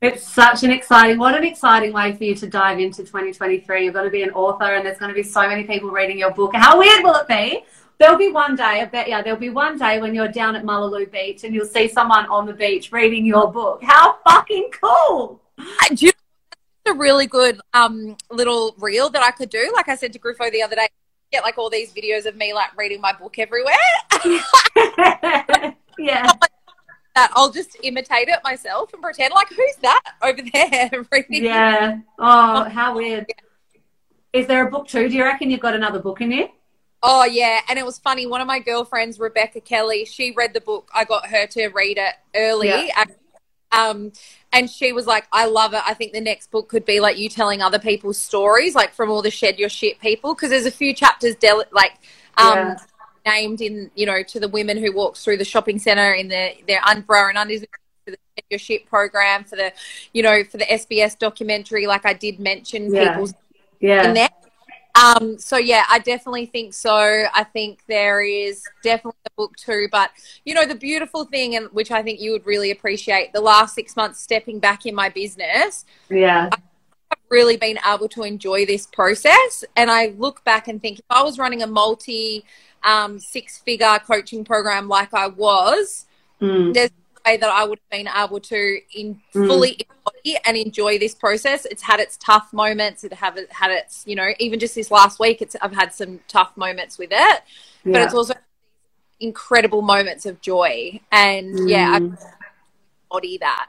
It's 0.00 0.22
such 0.22 0.62
an 0.62 0.70
exciting, 0.70 1.18
what 1.18 1.34
an 1.34 1.42
exciting 1.42 1.92
way 1.92 2.14
for 2.14 2.22
you 2.22 2.34
to 2.36 2.46
dive 2.46 2.78
into 2.78 3.02
2023. 3.02 3.82
You're 3.82 3.92
going 3.92 4.04
to 4.04 4.10
be 4.10 4.22
an 4.22 4.30
author 4.30 4.76
and 4.76 4.86
there's 4.86 4.98
going 4.98 5.08
to 5.10 5.14
be 5.14 5.24
so 5.24 5.48
many 5.48 5.64
people 5.64 5.90
reading 5.90 6.18
your 6.18 6.30
book. 6.30 6.52
How 6.54 6.78
weird 6.78 7.02
will 7.02 7.16
it 7.16 7.26
be? 7.26 7.64
There'll 7.98 8.18
be 8.18 8.30
one 8.30 8.54
day, 8.54 8.80
I 8.80 8.84
bet 8.84 9.08
yeah, 9.08 9.22
there'll 9.22 9.38
be 9.38 9.50
one 9.50 9.76
day 9.76 10.00
when 10.00 10.14
you're 10.14 10.28
down 10.28 10.54
at 10.54 10.64
Mullaloo 10.64 11.06
Beach 11.10 11.42
and 11.42 11.52
you'll 11.52 11.66
see 11.66 11.88
someone 11.88 12.26
on 12.26 12.46
the 12.46 12.52
beach 12.52 12.92
reading 12.92 13.26
your 13.26 13.50
book. 13.50 13.82
How 13.82 14.18
fucking 14.24 14.70
cool! 14.80 15.42
I 15.58 15.88
do 15.94 16.10
a 16.86 16.92
really 16.92 17.26
good 17.26 17.60
um, 17.74 18.16
little 18.30 18.74
reel 18.78 19.10
that 19.10 19.22
I 19.22 19.32
could 19.32 19.50
do. 19.50 19.72
Like 19.74 19.88
I 19.88 19.96
said 19.96 20.12
to 20.12 20.18
Griffo 20.18 20.50
the 20.50 20.62
other 20.62 20.76
day, 20.76 20.88
get 21.32 21.42
like 21.42 21.58
all 21.58 21.70
these 21.70 21.92
videos 21.92 22.26
of 22.26 22.36
me 22.36 22.54
like 22.54 22.76
reading 22.76 23.00
my 23.00 23.12
book 23.12 23.36
everywhere. 23.38 23.74
yeah. 25.98 26.32
that 27.18 27.32
I'll 27.34 27.50
just 27.50 27.76
imitate 27.82 28.28
it 28.28 28.38
myself 28.44 28.92
and 28.92 29.02
pretend 29.02 29.34
like 29.34 29.48
who's 29.48 29.76
that 29.82 30.02
over 30.22 30.40
there 30.52 31.04
reading? 31.12 31.44
Yeah. 31.44 31.98
Oh, 32.18 32.64
how 32.64 32.94
weird. 32.94 33.26
Is 34.32 34.46
there 34.46 34.68
a 34.68 34.70
book 34.70 34.86
too? 34.86 35.08
Do 35.08 35.16
you 35.16 35.24
reckon 35.24 35.50
you've 35.50 35.60
got 35.60 35.74
another 35.74 35.98
book 35.98 36.20
in 36.20 36.30
you? 36.30 36.48
Oh 37.02 37.24
yeah, 37.24 37.60
and 37.68 37.78
it 37.78 37.84
was 37.86 37.98
funny. 37.98 38.26
One 38.26 38.40
of 38.40 38.46
my 38.46 38.58
girlfriends, 38.58 39.20
Rebecca 39.20 39.60
Kelly, 39.60 40.04
she 40.04 40.32
read 40.32 40.52
the 40.52 40.60
book. 40.60 40.90
I 40.94 41.04
got 41.04 41.26
her 41.26 41.46
to 41.48 41.68
read 41.68 41.96
it 41.98 42.14
early, 42.34 42.68
Yeah. 42.68 43.04
um, 43.70 44.12
and 44.52 44.68
she 44.68 44.92
was 44.92 45.06
like, 45.06 45.26
"I 45.32 45.46
love 45.46 45.74
it. 45.74 45.82
I 45.86 45.94
think 45.94 46.12
the 46.12 46.20
next 46.20 46.50
book 46.50 46.68
could 46.68 46.84
be 46.84 46.98
like 46.98 47.16
you 47.16 47.28
telling 47.28 47.62
other 47.62 47.78
people's 47.78 48.18
stories, 48.18 48.74
like 48.74 48.92
from 48.94 49.10
all 49.10 49.22
the 49.22 49.30
shed 49.30 49.58
your 49.60 49.68
shit 49.68 50.00
people, 50.00 50.34
because 50.34 50.50
there's 50.50 50.66
a 50.66 50.70
few 50.72 50.92
chapters 50.92 51.36
del- 51.36 51.64
like 51.70 51.92
um, 52.36 52.56
Yeah. 52.56 52.76
named 53.26 53.60
in 53.60 53.90
you 53.94 54.04
know 54.06 54.22
to 54.24 54.40
the 54.40 54.48
women 54.48 54.76
who 54.76 54.90
walks 54.92 55.22
through 55.22 55.36
the 55.36 55.44
shopping 55.44 55.78
center 55.78 56.12
in 56.12 56.26
the 56.28 56.54
their 56.66 56.80
underwear 56.84 57.28
and 57.28 57.38
undies 57.38 57.60
for 58.04 58.10
the 58.10 58.18
shed 58.36 58.44
your 58.50 58.58
shit 58.58 58.86
program 58.86 59.44
for 59.44 59.54
the 59.54 59.72
you 60.12 60.22
know 60.24 60.42
for 60.42 60.56
the 60.56 60.64
SBS 60.66 61.16
documentary. 61.16 61.86
Like 61.86 62.04
I 62.04 62.12
did 62.12 62.40
mention 62.40 62.92
Yeah. 62.92 63.10
people's 63.12 63.34
Yeah. 63.78 64.12
Um, 64.98 65.38
so 65.38 65.56
yeah, 65.56 65.84
I 65.90 65.98
definitely 65.98 66.46
think 66.46 66.74
so. 66.74 66.94
I 67.34 67.44
think 67.44 67.80
there 67.86 68.20
is 68.20 68.62
definitely 68.82 69.20
a 69.26 69.30
book 69.36 69.56
too, 69.56 69.88
but 69.92 70.10
you 70.44 70.54
know, 70.54 70.66
the 70.66 70.74
beautiful 70.74 71.24
thing 71.24 71.56
and 71.56 71.66
which 71.72 71.90
I 71.90 72.02
think 72.02 72.20
you 72.20 72.32
would 72.32 72.46
really 72.46 72.70
appreciate 72.70 73.32
the 73.32 73.40
last 73.40 73.74
six 73.74 73.96
months 73.96 74.20
stepping 74.20 74.58
back 74.58 74.86
in 74.86 74.94
my 74.94 75.08
business, 75.08 75.84
Yeah. 76.08 76.50
I've 77.10 77.18
really 77.30 77.56
been 77.56 77.78
able 77.86 78.08
to 78.08 78.22
enjoy 78.22 78.66
this 78.66 78.86
process. 78.86 79.64
And 79.76 79.90
I 79.90 80.14
look 80.18 80.44
back 80.44 80.68
and 80.68 80.80
think 80.80 80.98
if 80.98 81.04
I 81.10 81.22
was 81.22 81.38
running 81.38 81.62
a 81.62 81.66
multi 81.66 82.44
um, 82.82 83.18
six 83.18 83.58
figure 83.58 83.98
coaching 84.06 84.44
program 84.44 84.88
like 84.88 85.14
I 85.14 85.28
was, 85.28 86.06
Mm. 86.40 86.72
there's 86.72 86.90
way 87.26 87.36
that 87.36 87.48
I 87.48 87.64
would 87.64 87.78
have 87.78 87.90
been 87.90 88.08
able 88.14 88.40
to 88.40 88.80
in 88.94 89.20
Mm. 89.34 89.46
fully 89.46 89.78
embody 89.88 90.38
and 90.44 90.56
enjoy 90.56 90.98
this 90.98 91.14
process. 91.14 91.64
It's 91.64 91.82
had 91.82 92.00
its 92.00 92.16
tough 92.16 92.52
moments. 92.52 93.04
It 93.04 93.12
have 93.12 93.38
had 93.50 93.70
its, 93.70 94.04
you 94.06 94.16
know, 94.16 94.28
even 94.38 94.58
just 94.58 94.74
this 94.74 94.90
last 94.90 95.20
week, 95.20 95.42
it's 95.42 95.56
I've 95.60 95.74
had 95.74 95.92
some 95.94 96.20
tough 96.28 96.56
moments 96.56 96.98
with 96.98 97.10
it, 97.12 97.42
but 97.84 98.02
it's 98.02 98.14
also 98.14 98.34
incredible 99.20 99.82
moments 99.82 100.26
of 100.26 100.40
joy. 100.40 101.00
And 101.10 101.68
yeah, 101.68 101.92
I 101.92 101.98
Mm. 102.00 102.18
embody 103.10 103.38
that. 103.38 103.68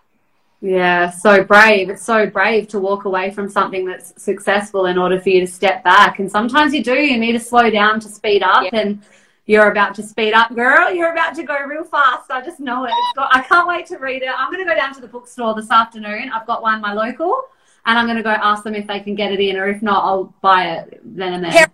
Yeah, 0.62 1.10
so 1.10 1.44
brave. 1.44 1.90
It's 1.90 2.04
so 2.04 2.26
brave 2.26 2.68
to 2.70 2.80
walk 2.80 3.06
away 3.06 3.32
from 3.32 3.50
something 3.50 3.86
that's 3.86 4.22
successful 4.22 4.88
in 4.88 4.98
order 4.98 5.18
for 5.20 5.30
you 5.30 5.40
to 5.40 5.48
step 5.48 5.86
back. 5.86 6.20
And 6.20 6.30
sometimes 6.30 6.74
you 6.74 6.84
do. 6.84 6.96
You 6.96 7.18
need 7.18 7.32
to 7.32 7.40
slow 7.40 7.70
down 7.70 8.02
to 8.02 8.10
speed 8.10 8.44
up. 8.44 8.64
Yeah. 8.64 8.80
And 8.82 9.02
you're 9.50 9.72
about 9.72 9.96
to 9.96 10.04
speed 10.04 10.34
up, 10.34 10.54
girl. 10.54 10.94
You're 10.94 11.12
about 11.12 11.34
to 11.34 11.42
go 11.42 11.58
real 11.66 11.84
fast. 11.84 12.30
I 12.30 12.40
just 12.40 12.60
know 12.60 12.86
it. 12.86 12.92
It's 12.92 13.14
got, 13.16 13.36
I 13.36 13.42
can't 13.42 13.68
wait 13.68 13.88
to 13.88 13.98
read 13.98 14.22
it. 14.22 14.30
I'm 14.30 14.52
going 14.54 14.64
to 14.64 14.72
go 14.72 14.76
down 14.76 14.94
to 14.94 15.02
the 15.02 15.08
bookstore 15.08 15.56
this 15.56 15.72
afternoon. 15.72 16.30
I've 16.30 16.46
got 16.46 16.62
one, 16.62 16.80
my 16.82 16.94
local, 16.94 17.46
and 17.88 17.98
I'm 17.98 18.06
going 18.06 18.18
to 18.18 18.22
go 18.22 18.30
ask 18.30 18.64
them 18.64 18.76
if 18.76 18.86
they 18.86 19.00
can 19.00 19.16
get 19.16 19.32
it 19.32 19.40
in, 19.40 19.58
or 19.58 19.68
if 19.68 19.82
not, 19.82 20.04
I'll 20.04 20.36
buy 20.44 20.74
it 20.74 21.02
then 21.04 21.34
and 21.34 21.44
there. 21.44 21.66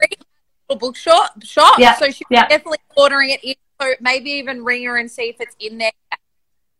Little 0.69 0.79
bookshop 0.79 1.43
shop. 1.43 1.77
Yeah, 1.77 1.95
So 1.95 2.05
she's 2.05 2.21
yeah. 2.29 2.47
definitely 2.47 2.77
ordering 2.95 3.31
it 3.31 3.43
in. 3.43 3.55
So 3.81 3.93
maybe 3.99 4.29
even 4.29 4.63
ring 4.63 4.85
her 4.85 4.95
and 4.95 5.11
see 5.11 5.23
if 5.23 5.41
it's 5.41 5.57
in 5.59 5.77
there. 5.77 5.91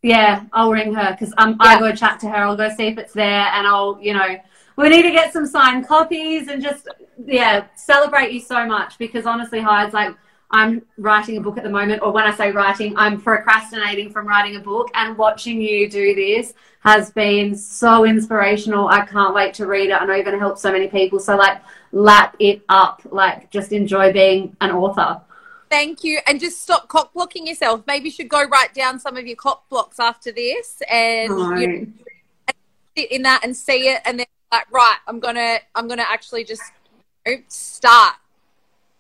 Yeah, 0.02 0.46
I'll 0.54 0.72
ring 0.72 0.94
her 0.94 1.12
because 1.12 1.34
um, 1.38 1.58
Yeah. 1.60 1.72
I 1.72 1.80
go 1.80 1.94
chat 1.94 2.22
to 2.22 2.30
her. 2.30 2.38
I'll 2.38 2.56
go 2.56 2.70
see 2.74 2.88
if 2.88 2.98
it's 2.98 3.12
there, 3.12 3.48
and 3.54 3.68
I'll, 3.68 4.00
you 4.02 4.14
know, 4.14 4.38
we 4.78 4.88
need 4.88 5.02
to 5.02 5.12
get 5.12 5.34
some 5.34 5.46
signed 5.46 5.90
copies 5.90 6.48
and 6.48 6.64
just, 6.64 6.88
yeah, 7.26 7.66
celebrate 7.76 8.32
you 8.32 8.40
so 8.40 8.66
much 8.66 8.98
because 8.98 9.26
honestly, 9.26 9.60
Hides 9.60 9.94
like, 9.94 10.16
I'm 10.52 10.84
writing 10.98 11.38
a 11.38 11.42
book 11.42 11.58
at 11.58 11.64
the 11.64 11.70
moment, 11.70 12.02
or 12.02 12.12
when 12.12 12.26
I 12.26 12.34
say 12.36 12.52
writing, 12.52 12.96
I'm 12.98 13.20
procrastinating 13.20 14.12
from 14.12 14.28
writing 14.28 14.56
a 14.56 14.60
book, 14.60 14.90
and 14.94 15.18
watching 15.18 15.60
you 15.60 15.90
do 15.90 16.16
this 16.16 16.54
has 16.82 17.12
been 17.12 17.56
so 17.56 18.06
inspirational. 18.06 18.88
I 18.88 19.06
can't 19.06 19.34
wait 19.34 19.56
to 19.56 19.66
read 19.66 19.90
it. 19.90 19.94
I 19.94 20.06
know 20.06 20.14
you're 20.14 20.24
going 20.24 20.36
to 20.36 20.40
help 20.40 20.60
so 20.60 20.72
many 20.72 20.88
people. 20.88 21.20
So, 21.20 21.36
like, 21.36 21.62
lap 21.92 22.36
it 22.40 22.62
up. 22.70 23.02
Like, 23.10 23.50
just 23.50 23.72
enjoy 23.72 24.14
being 24.14 24.56
an 24.62 24.72
author. 24.72 25.22
Thank 25.70 26.04
you. 26.04 26.20
And 26.28 26.40
just 26.40 26.62
stop 26.62 26.88
cock 26.88 27.12
blocking 27.14 27.48
yourself. 27.48 27.84
Maybe 27.88 28.06
you 28.06 28.12
should 28.12 28.30
go 28.30 28.44
write 28.48 28.74
down 28.74 29.00
some 29.00 29.18
of 29.18 29.26
your 29.26 29.36
cock 29.36 29.68
blocks 29.68 30.00
after 30.00 30.32
this 30.32 30.82
and 30.90 31.30
you 31.60 31.68
know, 31.68 31.86
sit 32.96 33.12
in 33.12 33.24
that 33.24 33.44
and 33.44 33.58
see 33.58 33.90
it 33.90 34.02
and 34.06 34.20
then 34.20 34.28
like, 34.52 34.72
right, 34.72 34.98
I'm 35.08 35.20
gonna 35.20 35.58
I'm 35.74 35.88
gonna 35.88 36.06
actually 36.08 36.44
just 36.44 36.62
start. 37.48 38.16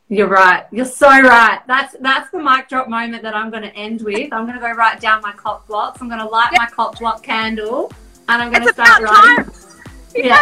You're 0.07 0.27
right. 0.27 0.65
You're 0.71 0.85
so 0.85 1.07
right. 1.07 1.61
That's 1.67 1.95
that's 1.99 2.29
the 2.29 2.37
mic 2.37 2.69
drop 2.69 2.87
moment 2.87 3.23
that 3.23 3.35
I'm 3.35 3.49
going 3.49 3.63
to 3.63 3.75
end 3.75 4.01
with. 4.01 4.31
I'm 4.31 4.45
going 4.45 4.53
to 4.53 4.61
go 4.61 4.71
write 4.71 4.99
down 5.01 5.21
my 5.21 5.31
cop 5.31 5.67
blocks. 5.67 5.99
I'm 5.99 6.07
going 6.07 6.19
to 6.19 6.27
light 6.27 6.51
my 6.57 6.67
cop 6.67 6.99
block 6.99 7.23
candle, 7.23 7.91
and 8.27 8.41
I'm 8.41 8.51
going 8.51 8.67
to 8.67 8.73
start 8.73 9.01
writing. 9.01 9.51
Yeah. 10.15 10.39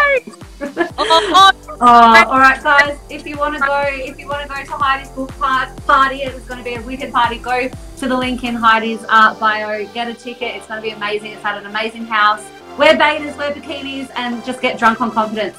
oh, 0.62 0.89
oh, 0.99 1.63
Oh, 1.82 2.26
all 2.30 2.39
right, 2.39 2.62
guys. 2.63 2.99
If 3.10 3.26
you 3.26 3.38
want 3.38 3.56
to 3.56 3.60
go, 3.60 3.82
if 3.88 4.19
you 4.19 4.28
want 4.28 4.43
to 4.43 4.47
go 4.47 4.63
to 4.63 4.71
Heidi's 4.71 5.10
book 5.10 5.30
par- 5.39 5.73
party, 5.88 6.17
it's 6.21 6.45
going 6.45 6.60
to 6.60 6.63
be 6.63 6.76
a 6.76 6.82
wicked 6.82 7.12
party. 7.12 7.39
Go 7.39 7.67
to 7.69 8.08
the 8.08 8.15
link 8.15 8.43
in 8.43 8.56
Heidi's 8.56 9.04
uh, 9.10 9.38
bio, 9.39 9.86
get 9.93 10.08
a 10.08 10.13
ticket. 10.13 10.56
It's 10.56 10.67
going 10.67 10.82
to 10.82 10.88
be 10.88 10.93
amazing. 10.93 11.32
It's 11.32 11.43
at 11.43 11.58
an 11.58 11.65
amazing 11.65 12.06
house. 12.06 12.47
Wear 12.78 12.95
betas, 12.95 13.36
wear 13.38 13.52
bikinis, 13.52 14.10
and 14.15 14.45
just 14.45 14.62
get 14.62 14.78
drunk 14.78 15.02
on 15.02 15.12
confidence. 15.12 15.58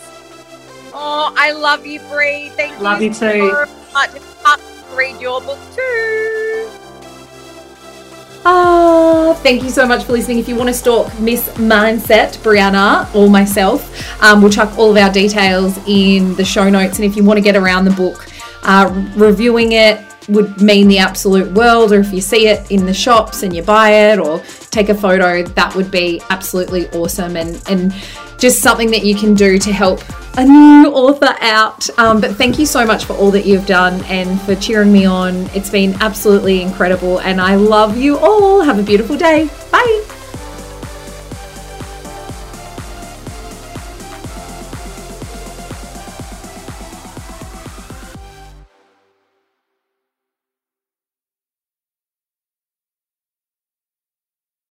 Oh, 0.94 1.32
I 1.36 1.52
love 1.52 1.84
you, 1.84 2.00
Bree. 2.00 2.48
Thank 2.50 2.80
Love 2.80 3.02
you 3.02 3.08
you 3.08 3.14
too. 3.14 3.18
so 3.50 3.66
much. 3.92 4.10
Read 4.94 5.20
your 5.20 5.40
book 5.40 5.58
too. 5.74 6.70
Oh, 8.46 9.38
thank 9.42 9.62
you 9.62 9.70
so 9.70 9.86
much 9.86 10.04
for 10.04 10.12
listening. 10.12 10.38
If 10.38 10.48
you 10.48 10.54
want 10.54 10.68
to 10.68 10.74
stalk 10.74 11.18
Miss 11.18 11.48
Mindset, 11.56 12.36
Brianna, 12.38 13.12
or 13.14 13.28
myself, 13.30 14.22
um, 14.22 14.42
we'll 14.42 14.52
chuck 14.52 14.78
all 14.78 14.90
of 14.90 14.96
our 15.02 15.10
details 15.10 15.78
in 15.86 16.34
the 16.34 16.44
show 16.44 16.68
notes. 16.68 16.98
And 16.98 17.06
if 17.06 17.16
you 17.16 17.24
want 17.24 17.38
to 17.38 17.42
get 17.42 17.56
around 17.56 17.86
the 17.86 17.92
book, 17.92 18.26
uh, 18.62 18.92
reviewing 19.16 19.72
it 19.72 19.98
would 20.28 20.60
mean 20.60 20.88
the 20.88 20.98
absolute 20.98 21.50
world. 21.52 21.92
Or 21.92 22.00
if 22.00 22.12
you 22.12 22.20
see 22.20 22.48
it 22.48 22.70
in 22.70 22.86
the 22.86 22.94
shops 22.94 23.42
and 23.42 23.54
you 23.54 23.62
buy 23.62 23.90
it 23.90 24.18
or 24.18 24.40
take 24.70 24.88
a 24.88 24.94
photo, 24.94 25.42
that 25.42 25.74
would 25.74 25.90
be 25.90 26.20
absolutely 26.30 26.88
awesome 26.90 27.36
and, 27.36 27.62
and 27.68 27.94
just 28.38 28.60
something 28.60 28.90
that 28.90 29.04
you 29.04 29.14
can 29.14 29.34
do 29.34 29.58
to 29.58 29.72
help 29.72 30.00
a 30.36 30.44
new 30.44 30.90
author 30.90 31.34
out. 31.40 31.88
Um, 31.98 32.20
but 32.20 32.36
thank 32.36 32.58
you 32.58 32.66
so 32.66 32.84
much 32.84 33.04
for 33.04 33.14
all 33.14 33.30
that 33.30 33.46
you've 33.46 33.66
done 33.66 34.02
and 34.04 34.40
for 34.42 34.54
cheering 34.56 34.92
me 34.92 35.04
on. 35.04 35.34
It's 35.54 35.70
been 35.70 35.94
absolutely 36.00 36.60
incredible, 36.60 37.20
and 37.20 37.40
I 37.40 37.54
love 37.54 37.96
you 37.96 38.18
all. 38.18 38.62
Have 38.62 38.78
a 38.78 38.82
beautiful 38.82 39.16
day. 39.16 39.48
Bye. 39.70 40.13